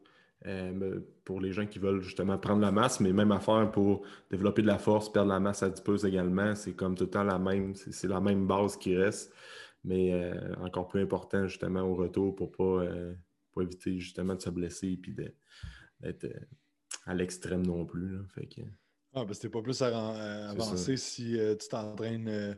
[0.46, 4.62] euh, pour les gens qui veulent justement prendre la masse, mais même affaire pour développer
[4.62, 6.56] de la force, perdre la masse adipeuse également.
[6.56, 9.34] C'est comme tout le temps la même, c'est la même base qui reste,
[9.84, 13.14] mais euh, encore plus important justement au retour pour pas, euh,
[13.54, 15.34] pas éviter justement de se blesser et de,
[16.10, 16.40] être euh,
[17.06, 18.18] à l'extrême non plus.
[18.34, 18.62] Fait que...
[19.14, 22.54] Ah, ben c'était pas plus à, avancer si euh, tu t'entraînes, euh,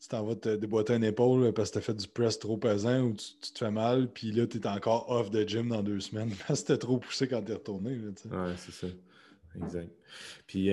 [0.00, 2.56] tu t'en vas te déboîter une épaule parce que tu as fait du press trop
[2.56, 5.82] pesant ou tu, te fais mal, puis là, tu es encore off de gym dans
[5.82, 7.98] deux semaines parce que t'es trop poussé quand tu es retourné.
[7.98, 8.86] Oui, c'est ça.
[9.56, 9.90] Exact.
[10.46, 10.70] Puis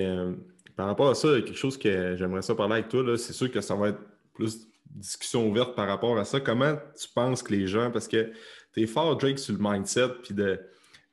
[0.75, 3.61] par rapport à ça, quelque chose que j'aimerais ça parler avec toi, c'est sûr que
[3.61, 3.99] ça va être
[4.33, 6.39] plus discussion ouverte par rapport à ça.
[6.39, 8.31] Comment tu penses que les gens, parce que
[8.73, 10.59] tu es fort, Drake, sur le mindset, puis de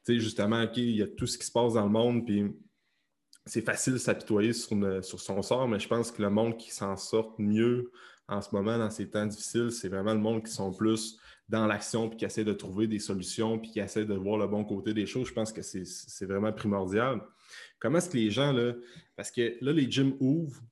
[0.05, 2.45] sais, justement, OK, il y a tout ce qui se passe dans le monde, puis
[3.47, 6.71] c'est facile de s'apitoyer sur, sur, son sort, mais je pense que le monde qui
[6.71, 7.91] s'en sort mieux
[8.29, 11.67] en ce moment, dans ces temps difficiles, c'est vraiment le monde qui sont plus dans
[11.67, 14.65] l'action, puis qui essaie de trouver des solutions, puis qui essaie de voir le bon
[14.65, 15.29] côté des choses.
[15.29, 17.21] Je pense que c'est vraiment primordial.
[17.79, 18.73] Comment est-ce que les gens, là,
[19.17, 20.63] parce que là, les gyms ouvrent,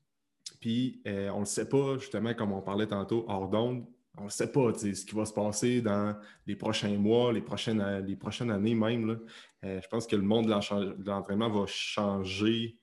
[0.60, 3.84] puis euh, on ne le sait pas, justement, comme on parlait tantôt, hors d'onde,
[4.18, 8.04] on ne sait pas ce qui va se passer dans les prochains mois, les prochaines,
[8.06, 9.18] les prochaines années même.
[9.64, 12.76] Euh, je pense que le monde de l'entraînement va changer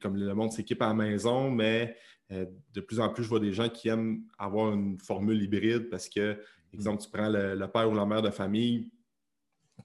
[0.00, 1.96] comme le monde s'équipe à la maison, mais
[2.30, 6.08] de plus en plus, je vois des gens qui aiment avoir une formule hybride parce
[6.08, 8.90] que, exemple, tu prends le père ou la mère de famille,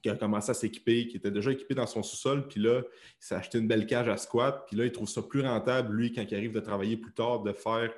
[0.02, 3.24] qui a commencé à s'équiper, qui était déjà équipé dans son sous-sol, puis là, il
[3.24, 6.12] s'est acheté une belle cage à squat, puis là, il trouve ça plus rentable, lui,
[6.12, 7.90] quand il arrive de travailler plus tard, de faire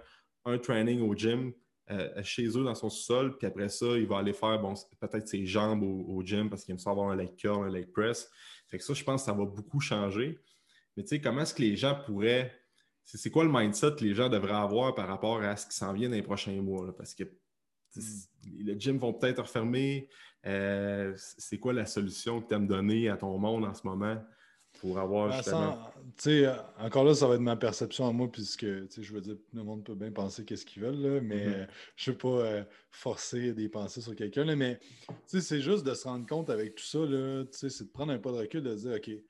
[0.45, 1.53] un training au gym
[1.89, 5.28] euh, chez eux dans son sous-sol, puis après ça, il va aller faire bon, peut-être
[5.28, 8.28] ses jambes au, gym parce qu'il aime ça avoir un leg curl, un leg press.
[8.68, 10.41] Fait que ça, je pense que ça va beaucoup changer.
[10.97, 12.53] Mais tu sais, comment est-ce que les gens pourraient.
[13.05, 15.93] C'est quoi le mindset que les gens devraient avoir par rapport à ce qui s'en
[15.93, 16.93] vient dans les prochains mois?
[16.97, 18.01] Parce que hmm.
[18.64, 20.09] les gyms vont peut-être refermer,
[20.45, 24.20] euh, c'est quoi la solution que tu aimes donner à ton monde en ce moment?
[24.81, 25.79] Pour avoir ben, justement...
[26.27, 29.62] Euh, encore là, ça va être ma perception à moi, puisque je veux dire, le
[29.62, 31.66] monde peut bien penser qu'est-ce qu'ils veulent, mais mm-hmm.
[31.97, 34.45] je ne veux pas forcer des pensées sur quelqu'un.
[34.57, 34.79] Mais
[35.27, 36.99] c'est juste de se rendre compte avec tout ça,
[37.53, 39.22] c'est de prendre un pas de recul, de dire, OK, il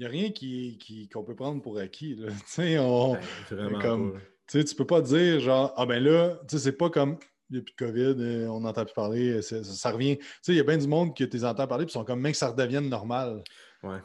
[0.00, 2.18] n'y a rien qu'on qui, peut prendre pour acquis.
[2.58, 3.16] on,
[3.50, 7.18] ben, comme, tu ne peux pas dire genre, ah ben là, c'est pas comme
[7.50, 10.18] depuis le COVID, euh, on n'entend plus parler, euh, ça, revient.
[10.18, 12.20] Tu sais, il y a bien du monde qui tu entends parler, puis sont comme,
[12.20, 13.42] même que ça redevienne normal.
[13.82, 13.98] Ouais.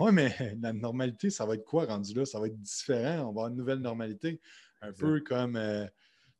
[0.00, 2.24] Oui, mais la normalité, ça va être quoi rendu là?
[2.24, 3.20] Ça va être différent.
[3.20, 4.40] On va avoir une nouvelle normalité.
[4.80, 5.56] Un peu comme.
[5.56, 5.84] Euh,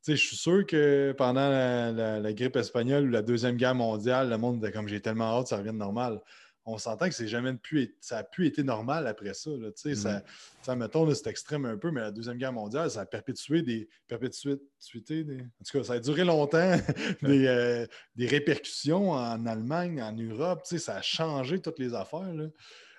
[0.03, 4.29] tu sais, je suis sûr que pendant la, grippe espagnole ou la Deuxième Guerre mondiale,
[4.29, 6.21] le monde était comme j'ai tellement hâte, ça revienne normal
[6.65, 9.51] on s'entend que c'est jamais pu, ça a pu été normal après ça.
[9.51, 10.23] Là, ça, mm-hmm.
[10.63, 13.87] ça, mettons, c'est extrême un peu, mais la Deuxième Guerre mondiale, ça a perpétué des
[14.07, 15.23] perpétuités.
[15.23, 16.75] Des, en tout cas, ça a duré longtemps
[17.23, 17.85] euh,
[18.15, 20.61] des, répercussions en Allemagne, en Europe.
[20.65, 22.33] Ça a changé toutes les affaires.
[22.33, 22.47] Là.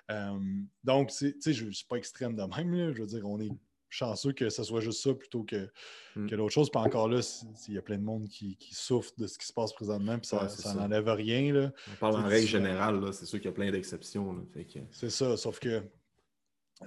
[0.09, 0.39] Euh,
[0.83, 2.93] donc, je ne suis pas extrême de même.
[2.93, 3.51] Je veux dire, on est
[3.89, 5.69] chanceux que ce soit juste ça plutôt que,
[6.15, 6.27] mm.
[6.27, 6.69] que l'autre chose.
[6.69, 7.19] Puis encore là,
[7.67, 10.17] il y a plein de monde qui, qui souffre de ce qui se passe présentement,
[10.19, 11.53] puis ça n'enlève rien.
[11.53, 11.71] Là.
[11.93, 14.45] On parle en règle générale, c'est sûr qu'il y a plein d'exceptions.
[14.91, 15.83] C'est ça, sauf que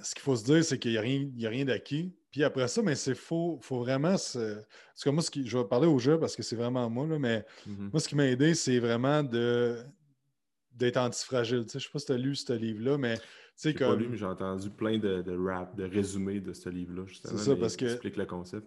[0.03, 2.15] ce qu'il faut se dire, c'est qu'il n'y a rien, rien d'acquis.
[2.31, 3.59] Puis après ça, mais c'est faux.
[3.61, 4.55] Il faut vraiment se.
[4.55, 5.49] Parce que moi, ce qui...
[5.49, 7.91] je vais parler au jeu parce que c'est vraiment moi, là, mais mm-hmm.
[7.91, 9.85] moi, ce qui m'a aidé, c'est vraiment de
[10.81, 11.59] d'être antifragile.
[11.59, 13.17] Je ne sais pas si tu as lu ce livre-là, mais
[13.63, 17.05] j'ai pas lu, mais j'ai entendu plein de, de rap, de résumés de ce livre-là,
[17.07, 17.37] justement.
[17.37, 17.85] C'est ça, parce que.
[17.85, 18.67] explique le concept.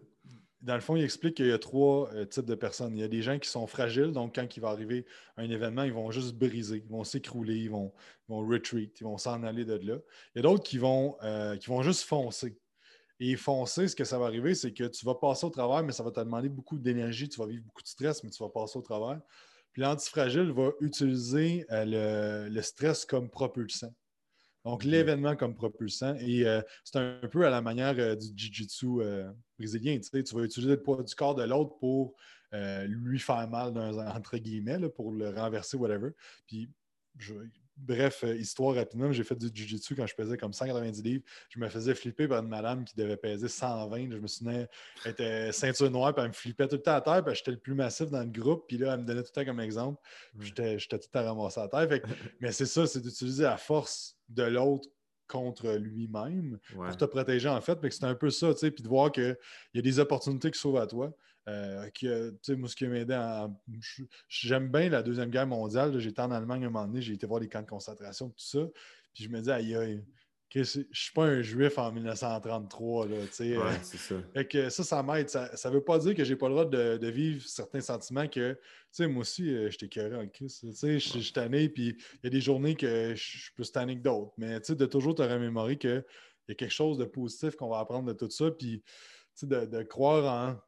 [0.62, 2.96] Dans le fond, il explique qu'il y a trois euh, types de personnes.
[2.96, 5.06] Il y a des gens qui sont fragiles, donc quand il va arriver
[5.36, 7.92] un événement, ils vont juste briser, ils vont s'écrouler, ils vont,
[8.30, 9.98] vont retreat, ils vont s'en aller de là.
[10.34, 12.58] Il y a d'autres qui vont, euh, qui vont juste foncer.
[13.20, 15.92] Et foncer, ce que ça va arriver, c'est que tu vas passer au travers, mais
[15.92, 18.50] ça va te demander beaucoup d'énergie, tu vas vivre beaucoup de stress, mais tu vas
[18.50, 19.20] passer au travers.
[19.74, 23.94] Puis l'antifragile va utiliser euh, le, stress comme propulsant.
[24.64, 26.16] Donc, l'événement comme propulsant.
[26.20, 28.88] Et euh, c'est un, peu à la manière euh, du jiu-jitsu
[29.58, 29.98] brésilien.
[29.98, 32.16] Tu, sais, tu vas utiliser le poids du corps de l'autre pour
[32.86, 33.76] lui faire mal,
[34.16, 36.12] entre guillemets, pour le renverser, whatever.
[36.46, 36.70] Puis,
[37.18, 37.34] je,
[37.78, 41.24] bref, histoire rapidement, j'ai fait du jiu-jitsu quand je pesais comme 190 livres.
[41.50, 44.12] Je me faisais flipper par une madame qui devait peser 120.
[44.12, 44.68] Je me souvenais,
[45.06, 47.52] elle était ceinture noire, puis elle me flippait tout le temps à terre, puis j'étais
[47.52, 48.66] le plus massif dans le groupe.
[48.68, 50.02] Puis là, elle me donnait tout le temps comme exemple.
[50.40, 51.88] J'étais tout à ramasser à terre.
[52.40, 54.88] mais c'est ça, c'est d'utiliser la force de l'autre
[55.28, 57.80] contre lui-même pour te protéger en fait.
[57.90, 59.36] C'est un peu ça, tu sais, puis de voir qu'il
[59.74, 61.12] y a des opportunités qui s'ouvrent à toi.
[61.48, 61.90] Euh,
[62.50, 63.48] moi, ce qui m'a aidé
[64.28, 65.98] J'aime bien la Deuxième Guerre mondiale.
[66.00, 68.66] J'étais en Allemagne un moment donné, j'ai été voir les camps de concentration, tout ça.
[69.14, 70.04] Puis je me dis, aïe, aïe,
[70.54, 73.08] je ne suis pas un juif en 1933.
[73.08, 74.44] Là, ouais, euh, c'est ça.
[74.44, 75.30] que ça, ça m'aide.
[75.30, 78.54] Ça ne veut pas dire que j'ai pas le droit de, vivre certains sentiments que,
[78.54, 78.60] tu
[78.92, 80.60] sais, moi aussi, euh, j'étais carré en crise.
[80.60, 83.72] Tu sais, je suis tanné, puis il y a des journées que je suis plus
[83.72, 84.34] tanné que d'autres.
[84.38, 86.04] Mais tu sais, de toujours te remémorer qu'il
[86.48, 88.84] y a quelque chose de positif qu'on va apprendre de tout ça, puis
[89.36, 90.62] tu sais, de, croire en.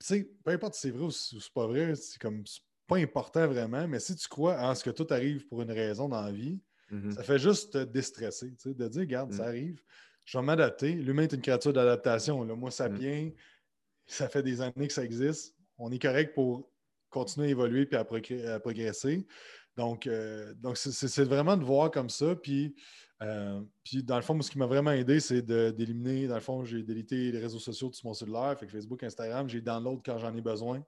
[0.00, 2.44] Tu sais, peu importe si c'est vrai ou si c'est pas vrai, c'est comme
[2.86, 6.08] pas important vraiment, mais si tu crois en ce que tout arrive pour une raison
[6.08, 6.60] dans la vie,
[6.92, 7.12] Mm-hmm.
[7.12, 9.48] Ça fait juste te déstresser, de dire, regarde, ça mm.
[9.48, 9.82] arrive,
[10.24, 10.92] je vais m'adapter.
[10.92, 12.44] L'humain est une créature d'adaptation.
[12.56, 13.32] Moi, ça vient, mm.
[14.06, 15.54] ça fait des années que ça existe.
[15.76, 16.70] On est correct pour
[17.10, 18.04] continuer à évoluer et à,
[18.60, 19.26] progresser.
[19.76, 22.34] Donc, euh, donc c'est vraiment de voir comme ça.
[22.34, 22.74] Puis,
[23.22, 26.28] euh, puis dans le fond, ce qui m'a vraiment aidé, c'est d'éliminer.
[26.28, 29.48] Dans le fond, j'ai délité les réseaux sociaux de mon cellulaire, fait Facebook, Instagram.
[29.48, 30.84] J'ai download quand j'en ai besoin.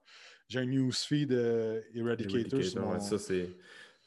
[0.47, 2.59] J'ai un newsfeed euh, Eradicator.
[2.59, 3.55] Eradicator ça, c'est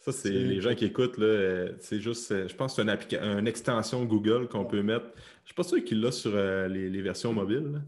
[0.04, 4.04] ça, c'est les gens qui écoutent, euh, c'est juste, je pense que c'est une, extension
[4.04, 5.06] Google qu'on peut mettre.
[5.06, 7.80] Je ne suis pas sûr qu'il l'a sur euh, les, versions mobiles.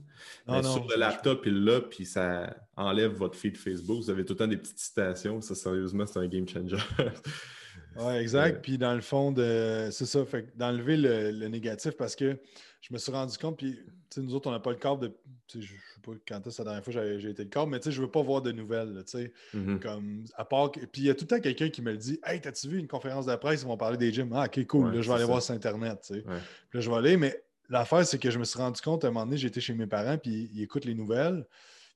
[0.48, 3.98] mais sur le laptop, il l'a, puis ça enlève votre feed Facebook.
[3.98, 5.42] Vous avez tout le temps des petites citations.
[5.42, 6.78] Ça, sérieusement, c'est un game changer.
[7.98, 8.62] oui, exact.
[8.62, 12.38] Puis dans le fond, c'est ça, fait d'enlever le, négatif parce que
[12.80, 13.78] je me suis rendu compte, puis
[14.16, 15.12] nous autres, on n'a pas le cadre de.
[15.52, 17.90] Je ne sais pas quand est-ce la dernière fois j'ai été le corps, mais je
[17.90, 19.04] ne veux pas voir de nouvelles.
[19.06, 19.78] Mm-hmm.
[19.80, 22.20] comme, à part, puis il y a tout le temps quelqu'un qui me le dit
[22.24, 24.32] Hey, t'as-tu vu une conférence de presse Ils vont parler des gyms?
[24.34, 24.94] Ah, ok, cool.
[24.94, 25.98] là, je vais aller voir sur Internet.
[26.08, 29.08] Puis là, je vais aller, mais l'affaire, c'est que je me suis rendu compte à
[29.08, 31.46] un moment donné, j'étais chez mes parents, puis ils écoutent les nouvelles.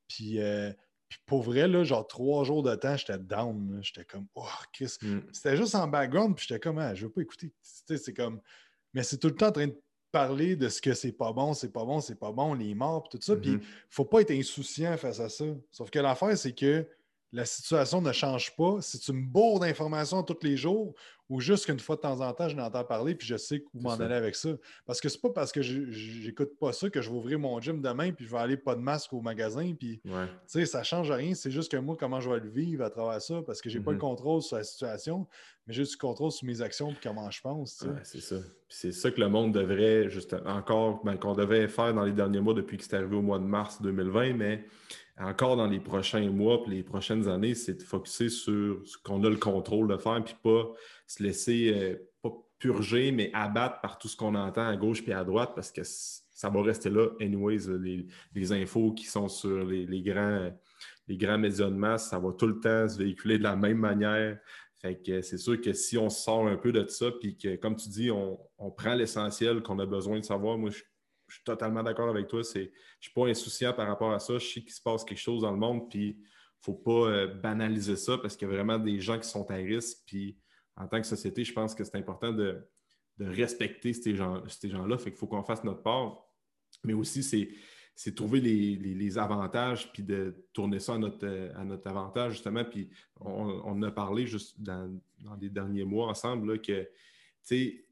[0.08, 0.72] Puis, euh,
[1.10, 3.80] puis pour vrai, là, genre trois jours de temps, j'étais down.
[3.82, 4.94] J'étais comme, oh, Chris.
[5.02, 5.18] Mm.
[5.32, 7.52] C'était juste en background, puis j'étais comme, ah, je veux pas écouter.
[7.62, 8.40] C'est comme,
[8.94, 9.76] mais c'est tout le temps en train de
[10.12, 13.02] parler de ce que c'est pas bon, c'est pas bon, c'est pas bon, les morts,
[13.02, 13.34] puis tout ça.
[13.34, 13.62] Puis, mm-hmm.
[13.90, 15.44] faut pas être insouciant face à ça.
[15.72, 16.86] Sauf que l'affaire, c'est que
[17.32, 18.78] la situation ne change pas.
[18.80, 20.94] Si tu me bourres d'informations tous les jours
[21.28, 23.80] ou juste qu'une fois de temps en temps, je n'entends parler puis je sais où
[23.80, 24.50] m'en aller avec ça.
[24.84, 27.80] Parce que c'est pas parce que j'écoute pas ça que je vais ouvrir mon gym
[27.80, 29.72] demain puis je vais aller pas de masque au magasin.
[29.78, 30.26] Puis, ouais.
[30.26, 31.34] tu sais, ça change rien.
[31.34, 33.78] C'est juste que moi, comment je vais le vivre à travers ça parce que j'ai
[33.78, 34.00] pas le mm-hmm.
[34.00, 35.28] contrôle sur la situation,
[35.68, 37.86] mais j'ai du contrôle sur mes actions et comment je pense.
[38.02, 38.36] c'est ça.
[38.68, 42.40] c'est ça que le monde devrait, juste encore, ben, qu'on devait faire dans les derniers
[42.40, 44.64] mois depuis que c'est arrivé au mois de mars 2020, mais
[45.20, 49.22] encore dans les prochains mois et les prochaines années, c'est de focuser sur ce qu'on
[49.24, 50.72] a le contrôle de faire, puis pas
[51.06, 55.12] se laisser, euh, pas purger, mais abattre par tout ce qu'on entend à gauche et
[55.12, 57.68] à droite, parce que ça va rester là, anyways,
[58.34, 60.50] les, infos qui sont sur les, grands,
[61.06, 63.78] les grands médias de masse, ça va tout le temps se véhiculer de la même
[63.78, 64.38] manière.
[64.80, 67.76] Fait que c'est sûr que si on sort un peu de ça, puis que, comme
[67.76, 70.80] tu dis, on, on prend l'essentiel qu'on a besoin de savoir, moi, je
[71.30, 72.42] je suis totalement d'accord avec toi.
[72.42, 72.66] je ne
[73.00, 74.36] suis pas insouciant par rapport à ça.
[74.38, 76.24] Je sais qu'il se passe quelque chose dans le monde, puis il ne
[76.60, 79.54] faut pas euh, banaliser ça parce qu'il y a vraiment des gens qui sont à
[79.54, 79.98] risque.
[80.06, 80.36] Puis
[80.76, 82.66] en tant que société, je pense que c'est important de,
[83.18, 84.42] respecter ces gens-là.
[84.46, 86.24] Gens fait qu'il faut qu'on fasse notre part.
[86.84, 92.64] Mais aussi, c'est trouver les, avantages puis de tourner ça à notre, avantage, justement.
[92.64, 92.88] Puis
[93.20, 96.88] on, on a parlé juste dans, dans les derniers mois ensemble là, que, tu
[97.42, 97.84] sais,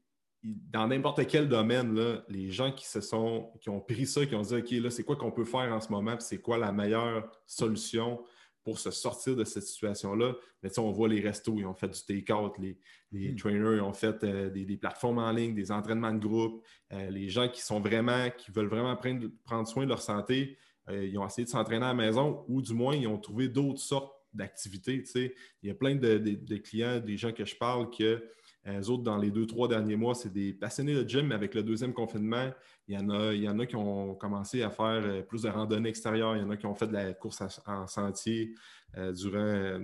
[0.43, 4.41] dans n'importe quel domaine, les gens qui se sont, qui ont pris ça, qui ont
[4.41, 6.71] dit OK, là, c'est quoi qu'on peut faire en ce moment, puis c'est quoi la
[6.71, 8.23] meilleure solution
[8.63, 10.35] pour se sortir de cette situation-là?
[10.63, 12.77] Mais on voit les restos, ils ont fait du take-out, les,
[13.11, 13.35] hmm.
[13.35, 16.65] trainers, ils ont fait euh, des, plateformes en ligne, des entraînements de groupe.
[16.93, 20.57] Euh, les gens qui sont vraiment, qui veulent vraiment prendre, prendre soin de leur santé,
[20.89, 23.47] euh, ils ont essayé de s'entraîner à la maison ou du moins ils ont trouvé
[23.47, 25.03] d'autres sortes d'activités.
[25.15, 28.23] Il y a plein de, de, clients, des gens que je parle que
[28.71, 31.35] les euh, autres, dans les deux, trois derniers mois, c'est des passionnés de gym, mais
[31.35, 32.49] avec le deuxième confinement,
[32.87, 35.43] il y en a, il y en a qui ont commencé à faire euh, plus
[35.43, 38.53] de randonnées extérieures, il y en a qui ont fait de la course en sentier
[38.97, 39.79] euh, durant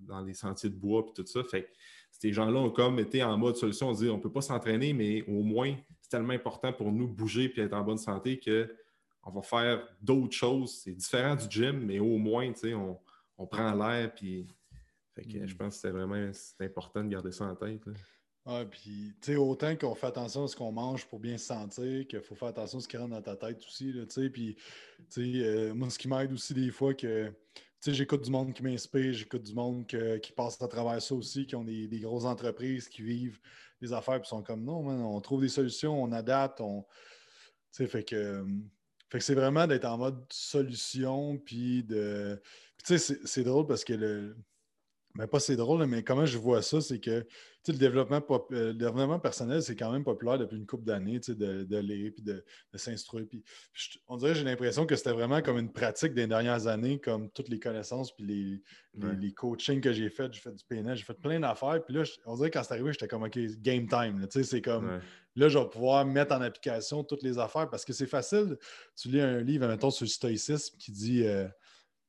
[0.00, 1.42] dans les sentiers de bois et tout ça.
[1.44, 1.68] Fait
[2.10, 4.92] ces gens-là ont comme été en mode solution, on dit on ne peut pas s'entraîner,
[4.92, 9.30] mais au moins, c'est tellement important pour nous bouger et être en bonne santé qu'on
[9.30, 10.82] va faire d'autres choses.
[10.84, 12.98] C'est différent du gym, mais au moins, on,
[13.38, 14.46] on prend l'air puis
[15.14, 15.56] fait que, Je hmm.
[15.56, 17.82] pense que c'est vraiment important de garder ça en tête.
[18.44, 21.46] Ah, puis, tu sais, autant qu'on fait attention à ce qu'on mange pour bien se
[21.46, 24.30] sentir, qu'il faut faire attention à ce qui rentre dans ta tête aussi, tu sais.
[24.30, 24.56] Puis,
[25.10, 28.30] tu sais, euh, moi, ce qui m'aide aussi des fois, que, tu sais, j'écoute du
[28.32, 31.88] monde qui m'inspire, j'écoute du monde qui passe à travers ça aussi, qui ont des,
[32.00, 33.38] grosses entreprises, qui vivent
[33.80, 36.82] des affaires, puis sont comme, non, on trouve des solutions, on adapte, on...
[37.72, 38.44] Tu sais, fait que...
[39.08, 42.40] Fait que c'est vraiment d'être en mode solution, puis de...
[42.84, 44.36] tu sais, c'est drôle parce que le
[45.14, 47.26] mais pas c'est drôle, mais comment je vois ça, c'est que
[47.68, 51.64] le développement, euh, le développement personnel, c'est quand même populaire depuis une couple d'années, de,
[51.64, 52.44] de lire puis de,
[52.74, 53.26] s'instruire.
[54.08, 57.48] on dirait j'ai l'impression que c'était vraiment comme une pratique des dernières années, comme toutes
[57.48, 60.32] les connaissances puis les, les, coachings que j'ai fait.
[60.32, 61.82] J'ai fait du PNL, j'ai fait plein d'affaires.
[61.84, 64.26] Puis là, on dirait que quand c'est arrivé, j'étais comme OK, game time.
[64.30, 65.00] C'est comme
[65.36, 68.58] là, je vais pouvoir mettre en application toutes les affaires parce que c'est facile.
[68.96, 71.46] Tu lis un livre, mettons, sur le stoïcisme qui dit euh,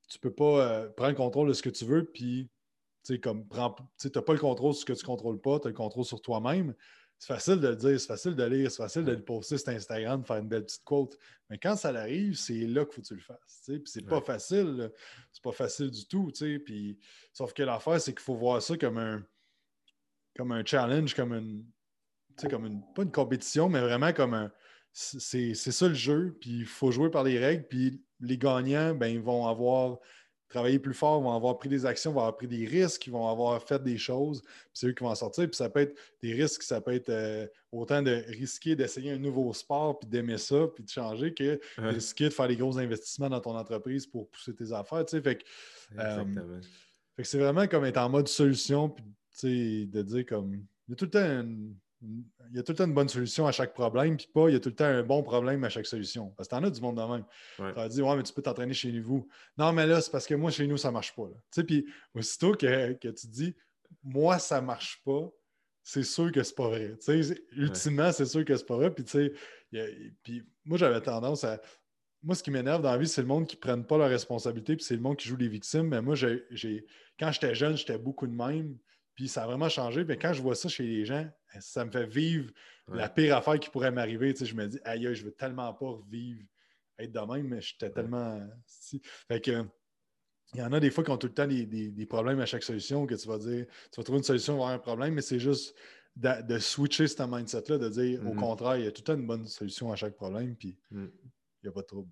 [0.08, 2.50] tu peux pas euh, prendre le contrôle de ce que tu veux, puis
[3.04, 5.76] tu n'as pas le contrôle sur ce que tu ne contrôles pas, tu as le
[5.76, 6.74] contrôle sur toi-même.
[7.18, 9.68] C'est facile de le dire, c'est facile de lire, c'est facile de le poster sur
[9.70, 11.16] Instagram, de faire une belle petite quote.
[11.48, 13.62] Mais quand ça arrive, c'est là qu'il faut que tu le fasses.
[13.66, 14.90] Puis c'est pas facile.
[15.32, 16.30] C'est pas facile du tout.
[16.64, 16.98] Puis,
[17.32, 19.24] sauf que l'affaire, c'est qu'il faut voir ça comme un,
[20.36, 21.64] comme un challenge, comme une,
[22.50, 22.82] comme une.
[22.94, 24.52] Pas une compétition, mais vraiment comme un.
[24.92, 26.36] C'est ça le jeu.
[26.40, 27.66] Puis il faut jouer par les règles.
[27.68, 29.98] Puis les gagnants, ben, ils vont avoir
[30.54, 33.28] travailler plus fort, vont avoir pris des actions, vont avoir pris des risques, ils vont
[33.28, 35.46] avoir fait des choses, puis c'est eux qui vont en sortir.
[35.46, 39.18] Puis ça peut être des risques, ça peut être euh, autant de risquer d'essayer un
[39.18, 42.78] nouveau sport, puis d'aimer ça, puis de changer, que de risquer de faire des gros
[42.78, 45.04] investissements dans ton entreprise pour pousser tes affaires.
[45.04, 45.44] Tu sais, fait que,
[45.98, 46.24] euh,
[47.16, 50.54] fait que c'est vraiment comme être en mode solution, puis tu sais, de dire comme.
[50.86, 51.74] Il y a tout le temps une,
[52.50, 54.52] il y a tout le temps une bonne solution à chaque problème, puis pas il
[54.52, 56.30] y a tout le temps un bon problème à chaque solution.
[56.36, 57.24] Parce que tu en as du monde de même.
[57.56, 59.28] Tu vas dire, ouais, mais tu peux t'entraîner chez vous.
[59.56, 61.26] Non, mais là, c'est parce que moi, chez nous, ça ne marche pas.
[61.26, 63.54] Tu sais, puis aussitôt que, que, tu dis,
[64.02, 65.30] moi, ça ne marche pas,
[65.82, 66.96] c'est sûr que c'est pas vrai.
[67.02, 68.92] Tu sais, ultimement, c'est sûr que c'est pas vrai.
[68.92, 69.32] Puis, tu sais,
[70.22, 71.60] puis moi, j'avais tendance à.
[72.22, 74.06] Moi, ce qui m'énerve dans la vie, c'est le monde qui ne prenne pas la
[74.06, 75.88] responsabilité, puis c'est le monde qui joue les victimes.
[75.88, 76.86] Mais moi, j'ai,
[77.18, 78.78] quand j'étais jeune, j'étais beaucoup de même.
[79.14, 80.04] Puis ça a vraiment changé.
[80.04, 81.28] Mais quand je vois ça chez les gens,
[81.60, 82.50] ça me fait vivre
[82.88, 84.34] la pire affaire qui pourrait m'arriver.
[84.34, 86.42] je me dis, aïe, je veux tellement pas vivre
[86.98, 88.40] être de même, mais j'étais tellement.
[89.28, 89.64] Fait que.
[90.52, 92.62] Il y en a des fois qui ont tout le temps des, problèmes à chaque
[92.62, 95.40] solution, que tu vas dire, tu vas trouver une solution, avoir un problème, mais c'est
[95.40, 95.74] juste
[96.14, 98.36] de, switcher ce mindset-là, de dire au mm-hmm.
[98.36, 101.06] contraire, il y a tout le temps une bonne solution à chaque problème, puis mm.
[101.06, 102.08] il n'y a pas de trouble.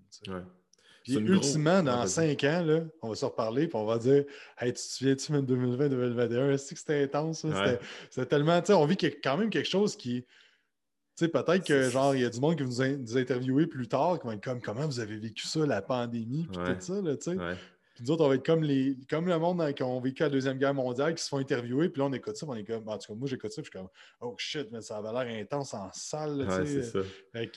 [1.03, 4.23] Puis ultimement, dans cinq ans, là, on va se reparler, puis on va dire
[4.57, 7.45] Hey, tu te souviens-tu même 2020-2021, est-ce que c'était intense?
[8.09, 8.61] C'était tellement.
[8.69, 10.25] On vit quand même quelque chose qui
[11.15, 13.87] tu sais, peut-être que genre, il y a du monde qui va nous, interviewer plus
[13.87, 17.01] tard, qui va être comme comment vous avez vécu ça, la pandémie, puis tout ça,
[17.01, 17.37] là, tu sais.
[17.93, 20.29] Puis nous autres, on va être comme, les, comme le monde qui ont vécu la
[20.29, 22.89] Deuxième Guerre mondiale, qui se font interviewer, puis là, on écoute ça, on est comme,
[22.89, 23.89] en tout cas, moi, j'écoute ça, puis je suis comme,
[24.21, 27.49] oh shit, mais ça avait l'air intense en salle, tu sais.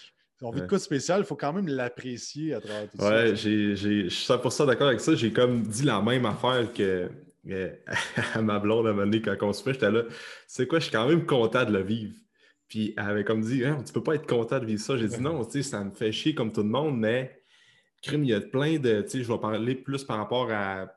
[0.43, 3.09] On vit de quoi de spécial, il faut quand même l'apprécier à travers tout ça.
[3.09, 5.15] Ouais, je suis 100% d'accord avec ça.
[5.15, 7.11] J'ai comme dit la même affaire que
[8.35, 10.03] à ma blonde à un moment donné, quand on se fait, j'étais là,
[10.47, 12.15] c'est quoi, je suis quand même content de le vivre.
[12.69, 14.97] Puis elle avait comme dit, hein, tu peux pas être content de vivre ça.
[14.97, 17.43] J'ai dit non, tu sais, ça me fait chier comme tout le monde, mais
[18.03, 20.93] crime, il y a plein de, tu sais, je vais parler plus par rapport à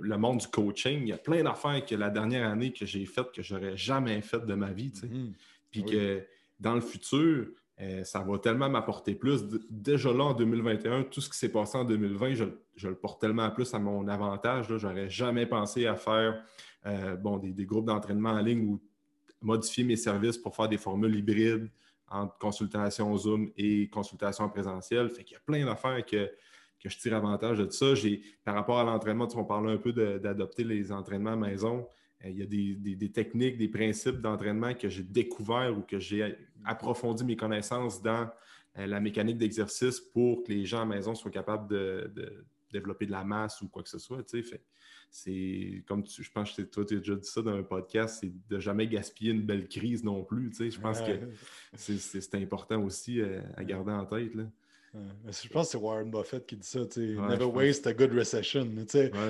[0.00, 1.00] le monde du coaching.
[1.02, 4.20] Il y a plein d'affaires que la dernière année que j'ai faites que j'aurais jamais
[4.22, 5.06] faites de ma vie, tu sais.
[5.06, 5.32] Mm-hmm.
[5.70, 6.26] Puis ah que
[6.60, 7.48] dans le futur,
[7.80, 9.44] euh, ça va tellement m'apporter plus.
[9.70, 13.48] Déjà là, en 2021, tout ce qui s'est passé en 2020, je, le porte tellement
[13.50, 14.66] plus à mon avantage.
[14.76, 16.42] Je n'aurais jamais pensé à faire
[16.86, 18.80] euh, bon, des, groupes d'entraînement en ligne où
[19.40, 21.70] modifier mes services pour faire des formules hybrides
[22.10, 25.08] entre consultation Zoom et consultation en présentiel.
[25.10, 26.28] Fait qu'il y a plein d'affaires que,
[26.84, 27.86] je tire avantage de ça.
[28.44, 31.86] Par rapport à l'entraînement, on parlait un peu d'adopter les entraînements à maison.
[32.24, 32.46] Euh, il y a
[32.96, 38.28] des, techniques, des principes d'entraînement que j'ai découverts ou que j'ai approfondi mes connaissances dans
[38.78, 43.06] euh, la mécanique d'exercice pour que les gens à la maison soient capables de, développer
[43.06, 44.22] de la masse ou quoi que ce soit.
[45.10, 48.18] C'est comme tu, je pense que toi, tu as déjà dit ça dans un podcast,
[48.20, 50.52] c'est de jamais gaspiller une belle crise non plus.
[50.58, 51.12] Je pense que
[51.74, 54.34] c'est important aussi euh, à garder en tête.
[54.34, 54.44] Là.
[54.94, 56.80] Je pense que c'est Warren Buffett qui dit ça.
[56.96, 58.68] Never waste a good recession.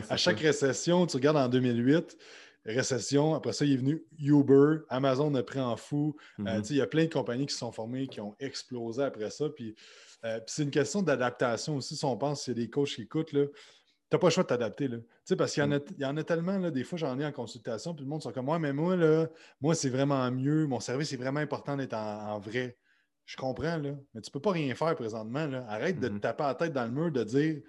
[0.09, 2.17] à chaque récession, tu regardes en 2008,
[2.65, 6.17] récession, après ça, il est venu Uber, Amazon a pris en fou.
[6.41, 6.67] Euh, mm-hmm.
[6.71, 9.49] il y a plein de compagnies qui se sont formées, qui ont explosé après ça.
[9.49, 9.75] Puis,
[10.25, 11.97] euh, c'est une question d'adaptation aussi.
[11.97, 13.47] Si on pense, s'il y a des coachs qui écoutent, là,
[14.13, 14.89] n'as pas le choix de t'adapter.
[15.37, 15.85] Parce qu'il y, en a, mm.
[15.99, 18.33] y en a tellement, là, des fois, j'en ai en consultation, puis le monde sont
[18.33, 19.29] comme moi, mais moi, là,
[19.61, 20.67] moi, c'est vraiment mieux.
[20.67, 22.77] Mon service est vraiment important d'être en, vrai.
[23.27, 25.47] Je comprends, là, mais tu ne peux pas rien faire présentement.
[25.47, 25.67] Là.
[25.69, 26.21] Arrête de te mm-hmm.
[26.21, 27.61] taper la tête dans le mur, de dire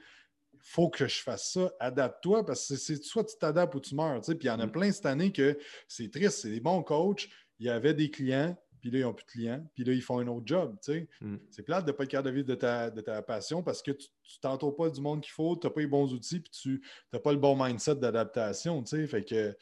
[0.62, 4.22] faut que je fasse ça, adapte-toi, parce que c'est soit tu t'adaptes ou tu meurs.
[4.22, 4.72] Puis il y en a mm.
[4.72, 5.57] plein cette année que
[5.88, 7.30] c'est triste, c'est des bons coachs.
[7.60, 10.01] Il y avait des clients, puis là, ils n'ont plus de clients, puis là, ils
[10.01, 10.76] font un autre job.
[11.22, 11.36] Mm.
[11.49, 13.82] C'est plate de ne pas être capable de vivre de ta, de ta passion parce
[13.82, 16.39] que tu ne t'entoures pas du monde qu'il faut, tu n'as pas les bons outils,
[16.39, 16.82] puis tu
[17.14, 18.84] n'as pas le bon mindset d'adaptation.
[18.86, 19.55] Fait que,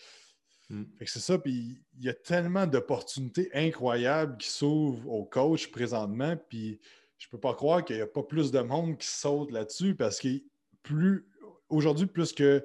[0.70, 0.84] mm.
[0.98, 1.38] fait que c'est ça.
[1.38, 6.80] Puis il y a tellement d'opportunités incroyables qui s'ouvrent aux coachs présentement, puis
[7.18, 9.96] je ne peux pas croire qu'il n'y a pas plus de monde qui saute là-dessus
[9.96, 10.28] parce que
[10.88, 11.26] plus
[11.70, 12.64] aujourd'hui, plus que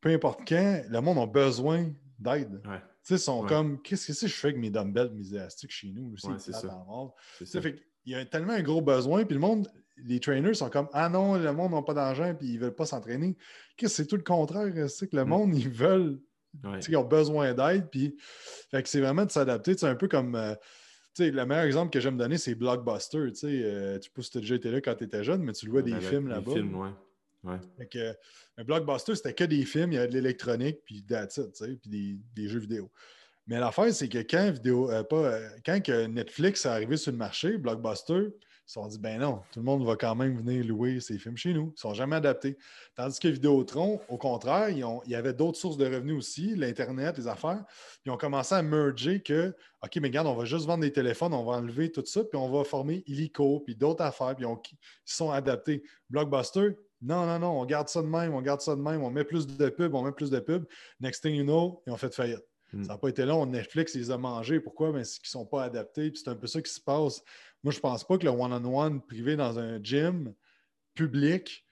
[0.00, 2.60] peu importe quand, le monde a besoin d'aide.
[2.66, 6.12] Ouais sais, sont comme, qu'est-ce que je fais avec mes dumbbells, mes élastiques chez nous?
[6.14, 6.28] Aussi?
[6.38, 7.60] c'est ça.
[7.60, 10.88] Fait il y a tellement un gros besoin, puis le monde, les trainers sont comme,
[10.92, 13.36] ah non, le monde n'a pas d'argent, puis ils ne veulent pas s'entraîner.
[13.76, 15.28] Qu'est-ce c'est tout le contraire, c'est que le mm.
[15.28, 16.20] monde, ils veulent,
[16.88, 18.16] ils ont besoin d'aide, puis
[18.70, 19.76] fait que c'est vraiment de s'adapter.
[19.76, 20.54] C'est un peu comme, euh,
[21.14, 23.26] tu sais, le meilleur exemple que j'aime donner, c'est Blockbuster.
[23.30, 25.52] Tu sais, euh, tu sais, tu as déjà été là quand tu étais jeune, mais
[25.52, 26.52] tu louais des films là-bas.
[26.52, 26.90] Des films, ouais.
[27.46, 28.16] Ouais.
[28.56, 31.40] un blockbuster, c'était que des films, il y avait de l'électronique, puis that's
[31.82, 32.90] puis des, jeux vidéo.
[33.46, 37.12] Mais l'affaire, c'est que quand, vidéo, euh, pas, euh, quand que Netflix est arrivé sur
[37.12, 38.30] le marché, Blockbuster,
[38.66, 41.20] ils se sont dit, ben non, tout le monde va quand même venir louer ces
[41.20, 41.66] films chez nous.
[41.66, 42.58] Ils ne sont jamais adaptés.
[42.96, 47.16] Tandis que Vidéotron, au contraire, ils il y avait d'autres sources de revenus aussi, l'Internet,
[47.16, 47.64] les affaires.
[48.04, 51.32] Ils ont commencé à merger que, OK, mais regarde, on va juste vendre des téléphones,
[51.32, 54.72] on va enlever tout ça, puis on va former Illico, puis d'autres affaires, puis ils
[55.04, 55.84] sont adaptés.
[56.10, 59.10] Blockbuster, non, non, non, on garde ça de même, on garde ça de même, on
[59.10, 60.64] met plus de pubs, on met plus de pubs.
[61.00, 62.44] Next thing you know, ils ont fait faillite.
[62.72, 62.82] Hmm.
[62.82, 63.46] Ça n'a pas été long.
[63.46, 64.60] Netflix ils les a mangés.
[64.60, 64.92] Pourquoi?
[64.92, 66.12] Mais c'est qu'ils ne sont pas adaptés.
[66.14, 67.22] c'est un peu ça qui se passe.
[67.62, 70.34] Moi, je ne pense pas que le one-on-one privé dans un gym
[70.94, 71.66] public,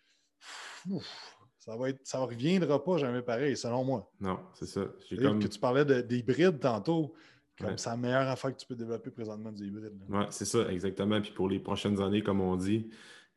[1.58, 4.12] ça va être, ça ne reviendra pas jamais pareil, selon moi.
[4.20, 4.82] Non, c'est ça.
[5.20, 5.40] Comme...
[5.40, 7.14] Que tu parlais d'hybride tantôt.
[7.58, 9.94] Comme c'est la meilleure affaire que tu peux développer présentement du hybride.
[10.08, 11.20] Oui, c'est ça, exactement.
[11.20, 12.90] Puis pour les prochaines années, comme on dit,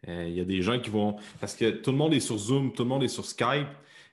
[0.08, 1.16] il y a des gens qui vont.
[1.40, 3.68] Parce que tout le monde est sur Zoom, tout le monde est sur Skype.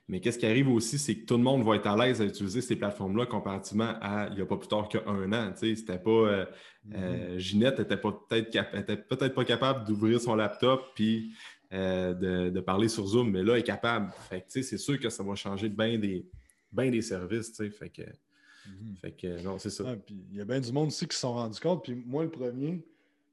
[0.07, 2.25] Mais qu'est-ce qui arrive aussi, c'est que tout le monde va être à l'aise à
[2.25, 5.53] utiliser ces plateformes-là comparativement à il n'y a pas plus tard qu'un an.
[5.55, 6.09] C'était pas.
[6.11, 6.45] Euh,
[6.93, 7.39] euh, mm-hmm.
[7.39, 11.33] Ginette n'était peut-être peut pas capable d'ouvrir son laptop puis
[11.71, 14.11] de, parler sur Zoom, mais là, elle est capable.
[14.47, 16.25] c'est sûr que ça va changer bien des,
[16.71, 17.69] des services, tu sais.
[17.69, 18.95] Fait que, mhm.
[19.01, 19.95] fait que non, c'est ça.
[20.09, 21.83] il y a bien du monde aussi qui se sont rendus compte.
[21.83, 22.85] Puis moi, le premier,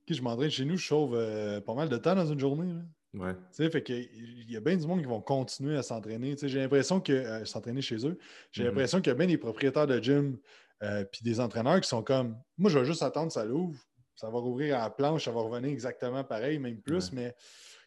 [0.07, 2.73] qui je m'entraîne chez nous, je sauve euh, pas mal de temps dans une journée.
[2.73, 2.81] Là.
[3.15, 3.35] Ouais.
[3.71, 6.35] Fait que, il y a bien du monde qui vont continuer à s'entraîner.
[6.41, 8.19] J'ai l'impression que euh, s'entraîner chez eux.
[8.53, 8.69] J'ai mhm.
[8.71, 10.39] l'impression qu'il y a bien des propriétaires de gym
[10.83, 13.79] euh, puis des entraîneurs qui sont comme Moi, je vais juste attendre ça l'ouvre.
[14.15, 17.13] Ça va rouvrir à la planche, ça va revenir exactement pareil, même plus.
[17.13, 17.35] Mais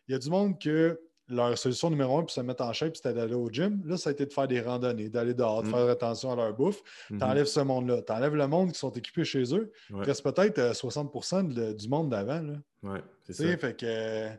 [0.08, 2.96] il y a du monde que leur solution numéro un pour se mettre en shape,
[2.96, 3.82] c'était d'aller au gym.
[3.86, 5.72] Là, ça a été de faire des randonnées, d'aller dehors, de mm.
[5.72, 6.82] faire attention à leur bouffe.
[7.10, 7.18] Mm-hmm.
[7.18, 8.02] Tu enlèves ce monde-là.
[8.02, 9.72] Tu enlèves le monde qui sont équipés chez eux.
[9.90, 12.44] Il reste peut-être 60% euh, du monde d'avant.
[12.84, 13.58] Oui, c'est ça.
[13.58, 14.30] Fait que.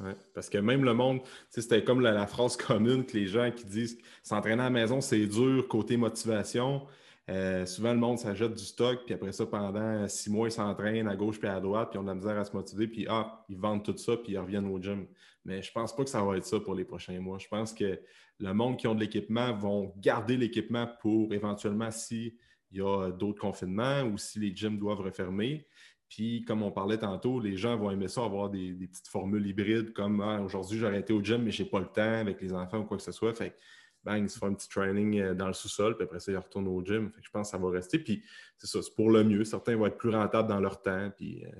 [0.00, 3.64] Ouais, parce que même le monde, c'était comme la, phrase commune que les gens qui
[3.64, 6.82] disent s'entraîner à la maison, c'est dur côté motivation.
[7.30, 11.06] Euh, souvent, le monde s'achète du stock, puis après ça, pendant six mois, ils s'entraînent
[11.06, 13.06] à gauche puis à droite, puis ils ont de la misère à se motiver, puis
[13.08, 15.06] ah, ils vendent tout ça, puis ils reviennent au gym.
[15.44, 17.38] Mais je ne pense pas que ça va être ça pour les prochains mois.
[17.38, 18.00] Je pense que
[18.38, 22.34] le monde qui ont de l'équipement vont garder l'équipement pour éventuellement s'il
[22.70, 25.66] y a d'autres confinements ou si les gyms doivent refermer.
[26.08, 29.94] Puis, comme on parlait tantôt, les gens vont aimer ça, avoir des, petites formules hybrides
[29.94, 32.52] comme ah, aujourd'hui, j'ai arrêté au gym, mais je n'ai pas le temps avec les
[32.52, 33.32] enfants ou quoi que ce soit.
[33.32, 33.56] Fait
[34.04, 36.36] bang, ils se font un petit training euh, dans le sous-sol, puis après ça, ils
[36.36, 37.10] retournent au gym.
[37.10, 37.98] Fait que je pense que ça va rester.
[37.98, 38.22] Puis,
[38.58, 39.44] c'est ça, c'est pour le mieux.
[39.44, 41.10] Certains vont être plus rentables dans leur temps.
[41.16, 41.50] Puis, euh,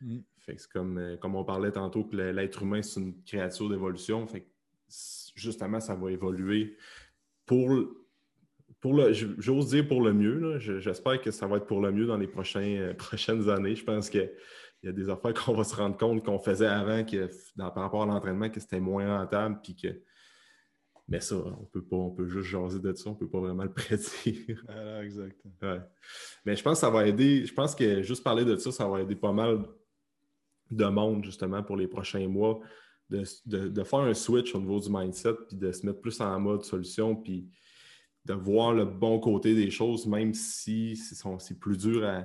[0.00, 0.20] mm.
[0.44, 4.26] Fait c'est comme, euh, comme on parlait tantôt que l'être humain, c'est une créature d'évolution.
[4.26, 4.46] Fait
[5.34, 6.76] justement, ça va évoluer
[7.46, 7.70] pour,
[8.80, 10.58] pour le, j'ose dire pour le mieux.
[10.58, 13.76] J'espère que ça va être pour le mieux dans les prochains, prochaines années.
[13.76, 14.30] Je pense qu'il
[14.82, 18.02] y a des affaires qu'on va se rendre compte qu'on faisait avant que, par rapport
[18.02, 20.02] à l'entraînement, que c'était moins rentable, puis que
[21.08, 23.64] mais ça, on peut pas, on peut juste jaser de ça, on peut pas vraiment
[23.64, 24.64] le prédire.
[24.68, 25.42] Ah, exact.
[26.44, 28.88] Mais je pense que ça va aider, je pense que juste parler de ça, ça
[28.88, 29.66] va aider pas mal
[30.74, 32.60] de monde justement pour les prochains mois,
[33.10, 36.64] de, faire un switch au niveau du mindset, puis de se mettre plus en mode
[36.64, 37.48] solution, puis
[38.24, 42.24] de voir le bon côté des choses, même si c'est plus dur à.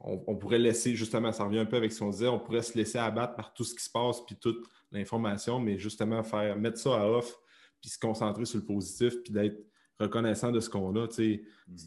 [0.00, 2.62] on, on, pourrait laisser, justement, ça revient un peu avec ce qu'on disait, on pourrait
[2.62, 6.56] se laisser abattre par tout ce qui se passe, puis toute l'information, mais justement faire
[6.56, 7.36] mettre ça à off,
[7.80, 9.58] puis se concentrer sur le positif, puis d'être
[9.98, 11.06] reconnaissant de ce qu'on a.
[11.10, 11.40] C'est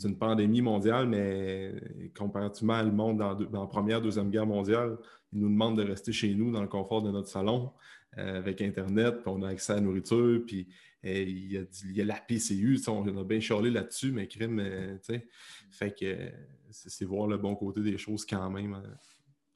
[0.03, 1.73] une pandémie mondiale, mais
[2.17, 4.97] comparativement à le monde dans, la Première, Deuxième Guerre mondiale,
[5.33, 7.71] ils nous demandent de rester chez nous dans le confort de notre salon
[8.17, 10.67] euh, avec Internet, puis on a accès à la nourriture, puis
[11.05, 11.51] euh, il,
[11.93, 15.27] y a, la PCU, on a bien charlé là-dessus, mais crime, euh, sais.
[15.71, 16.29] fait que
[16.69, 18.81] c'est voir le bon côté des choses quand même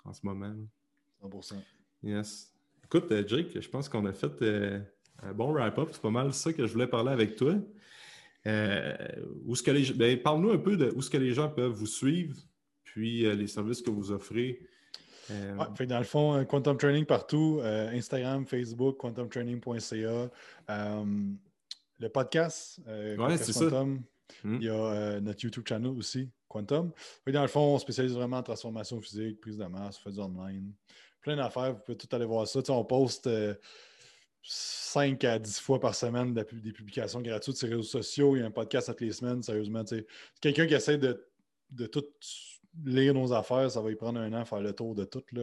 [0.05, 0.55] en ce moment.
[1.21, 1.55] 100%.
[2.03, 2.53] Yes.
[2.83, 4.41] Écoute, Jake, je pense qu'on a fait
[5.23, 5.89] un bon wrap-up.
[5.91, 7.55] C'est pas mal ça que je voulais parler avec toi.
[8.47, 8.95] Euh,
[9.45, 11.71] où ce que les, ben, parle-nous un peu de où ce que les gens peuvent
[11.71, 12.35] vous suivre,
[12.83, 14.61] puis euh, les services que vous offrez.
[15.31, 15.55] Euh,
[15.87, 20.29] dans le fond, Quantum Training partout, Instagram, Facebook, quantumtraining.ca.
[21.99, 23.39] le podcast, ouais, Quantum.
[23.39, 23.83] Ça.
[24.43, 24.57] Hmm.
[24.59, 26.91] Il y a notre YouTube channel aussi, Quantum.
[27.25, 30.71] dans le fond, on spécialise vraiment en transformation physique, prise de masse, fait du online.
[31.21, 32.59] Plein d'affaires, vous pouvez tout aller voir ça.
[32.69, 33.27] on poste
[34.47, 38.35] 5 à 10 fois par semaine des publications gratuites sur les réseaux sociaux.
[38.35, 39.83] Il y a un podcast toutes les semaines, sérieusement.
[40.39, 41.25] Quelqu'un qui essaie de,
[41.71, 42.05] de, tout
[42.83, 45.23] lire nos affaires, ça va y prendre un an à faire le tour de tout.
[45.31, 45.41] Là.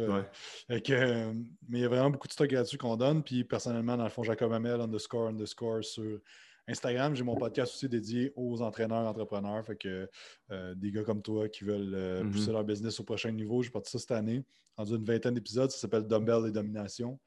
[0.70, 1.32] Euh,
[1.68, 3.24] mais il y a vraiment beaucoup de stock gratuit qu'on donne.
[3.24, 6.20] Puis personnellement, dans le fond, Jacob Amel, underscore, underscore sur
[6.68, 7.16] Instagram.
[7.16, 9.64] J'ai mon podcast aussi dédié aux entraîneurs, entrepreneurs.
[9.64, 10.08] Fait que
[10.52, 12.30] euh, des gars comme toi qui veulent euh, mm-hmm.
[12.30, 13.62] pousser leur business au prochain niveau.
[13.62, 14.44] J'ai parti ça cette année.
[14.76, 15.70] Rendu une vingtaine d'épisodes.
[15.70, 17.18] Ça s'appelle Dumbbell et Domination.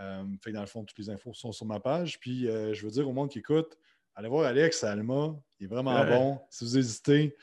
[0.00, 2.18] Euh, fait dans le fond, toutes les infos sont sur ma page.
[2.20, 3.78] Puis, euh, je veux dire au monde qui écoute,
[4.14, 5.34] allez voir Alex à Alma.
[5.60, 6.40] Il est vraiment bon.
[6.50, 7.36] Si vous hésitez,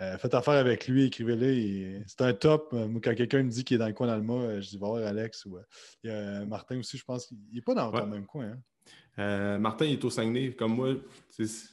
[0.00, 2.02] euh, faites affaire avec lui, écrivez-le.
[2.06, 2.72] C'est un top.
[2.72, 5.06] Moi, quand quelqu'un me dit qu'il est dans le coin d'Alma, je dis va voir
[5.06, 5.46] Alex.
[5.46, 5.58] Ou,
[6.02, 8.58] il y a Martin aussi, je pense qu'il n'est pas dans le même coin.
[9.16, 9.58] Hein.
[9.58, 10.54] Martin, il est au Saguenay.
[10.54, 10.94] Comme moi,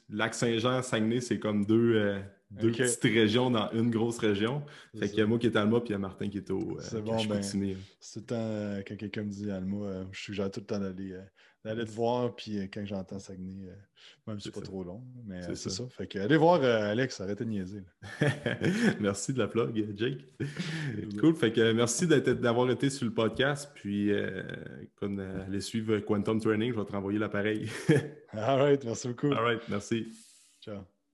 [0.10, 2.22] Lac-Saint-Jean, Saguenay, c'est comme deux
[2.52, 4.64] deux petites régions dans une grosse région.
[4.97, 6.38] Fait qu'il y a moi qui est à Alma, puis il y a Martin qui
[6.38, 6.78] est au.
[6.78, 10.22] Euh, c'est bon, ben, c'est le temps euh, quand quelqu'un me dit Alma, euh, je
[10.22, 11.18] suggère tout le temps d'aller
[11.64, 13.70] d'aller te voir, puis quand j'entends Saguenay,
[14.26, 15.84] même si c'est pas trop long, mais c'est ça.
[15.91, 17.84] Fait que allez voir Alex, arrêtez de niaiser.
[18.99, 20.26] merci de la plug, Jake.
[21.20, 21.36] cool.
[21.36, 24.12] Fait que merci d'avoir été sur le podcast, puis
[24.95, 27.70] comme allez suivre Quantum Training, je vais te renvoyer l'appareil.
[28.34, 29.32] All right, merci beaucoup.
[29.32, 30.08] All right, merci.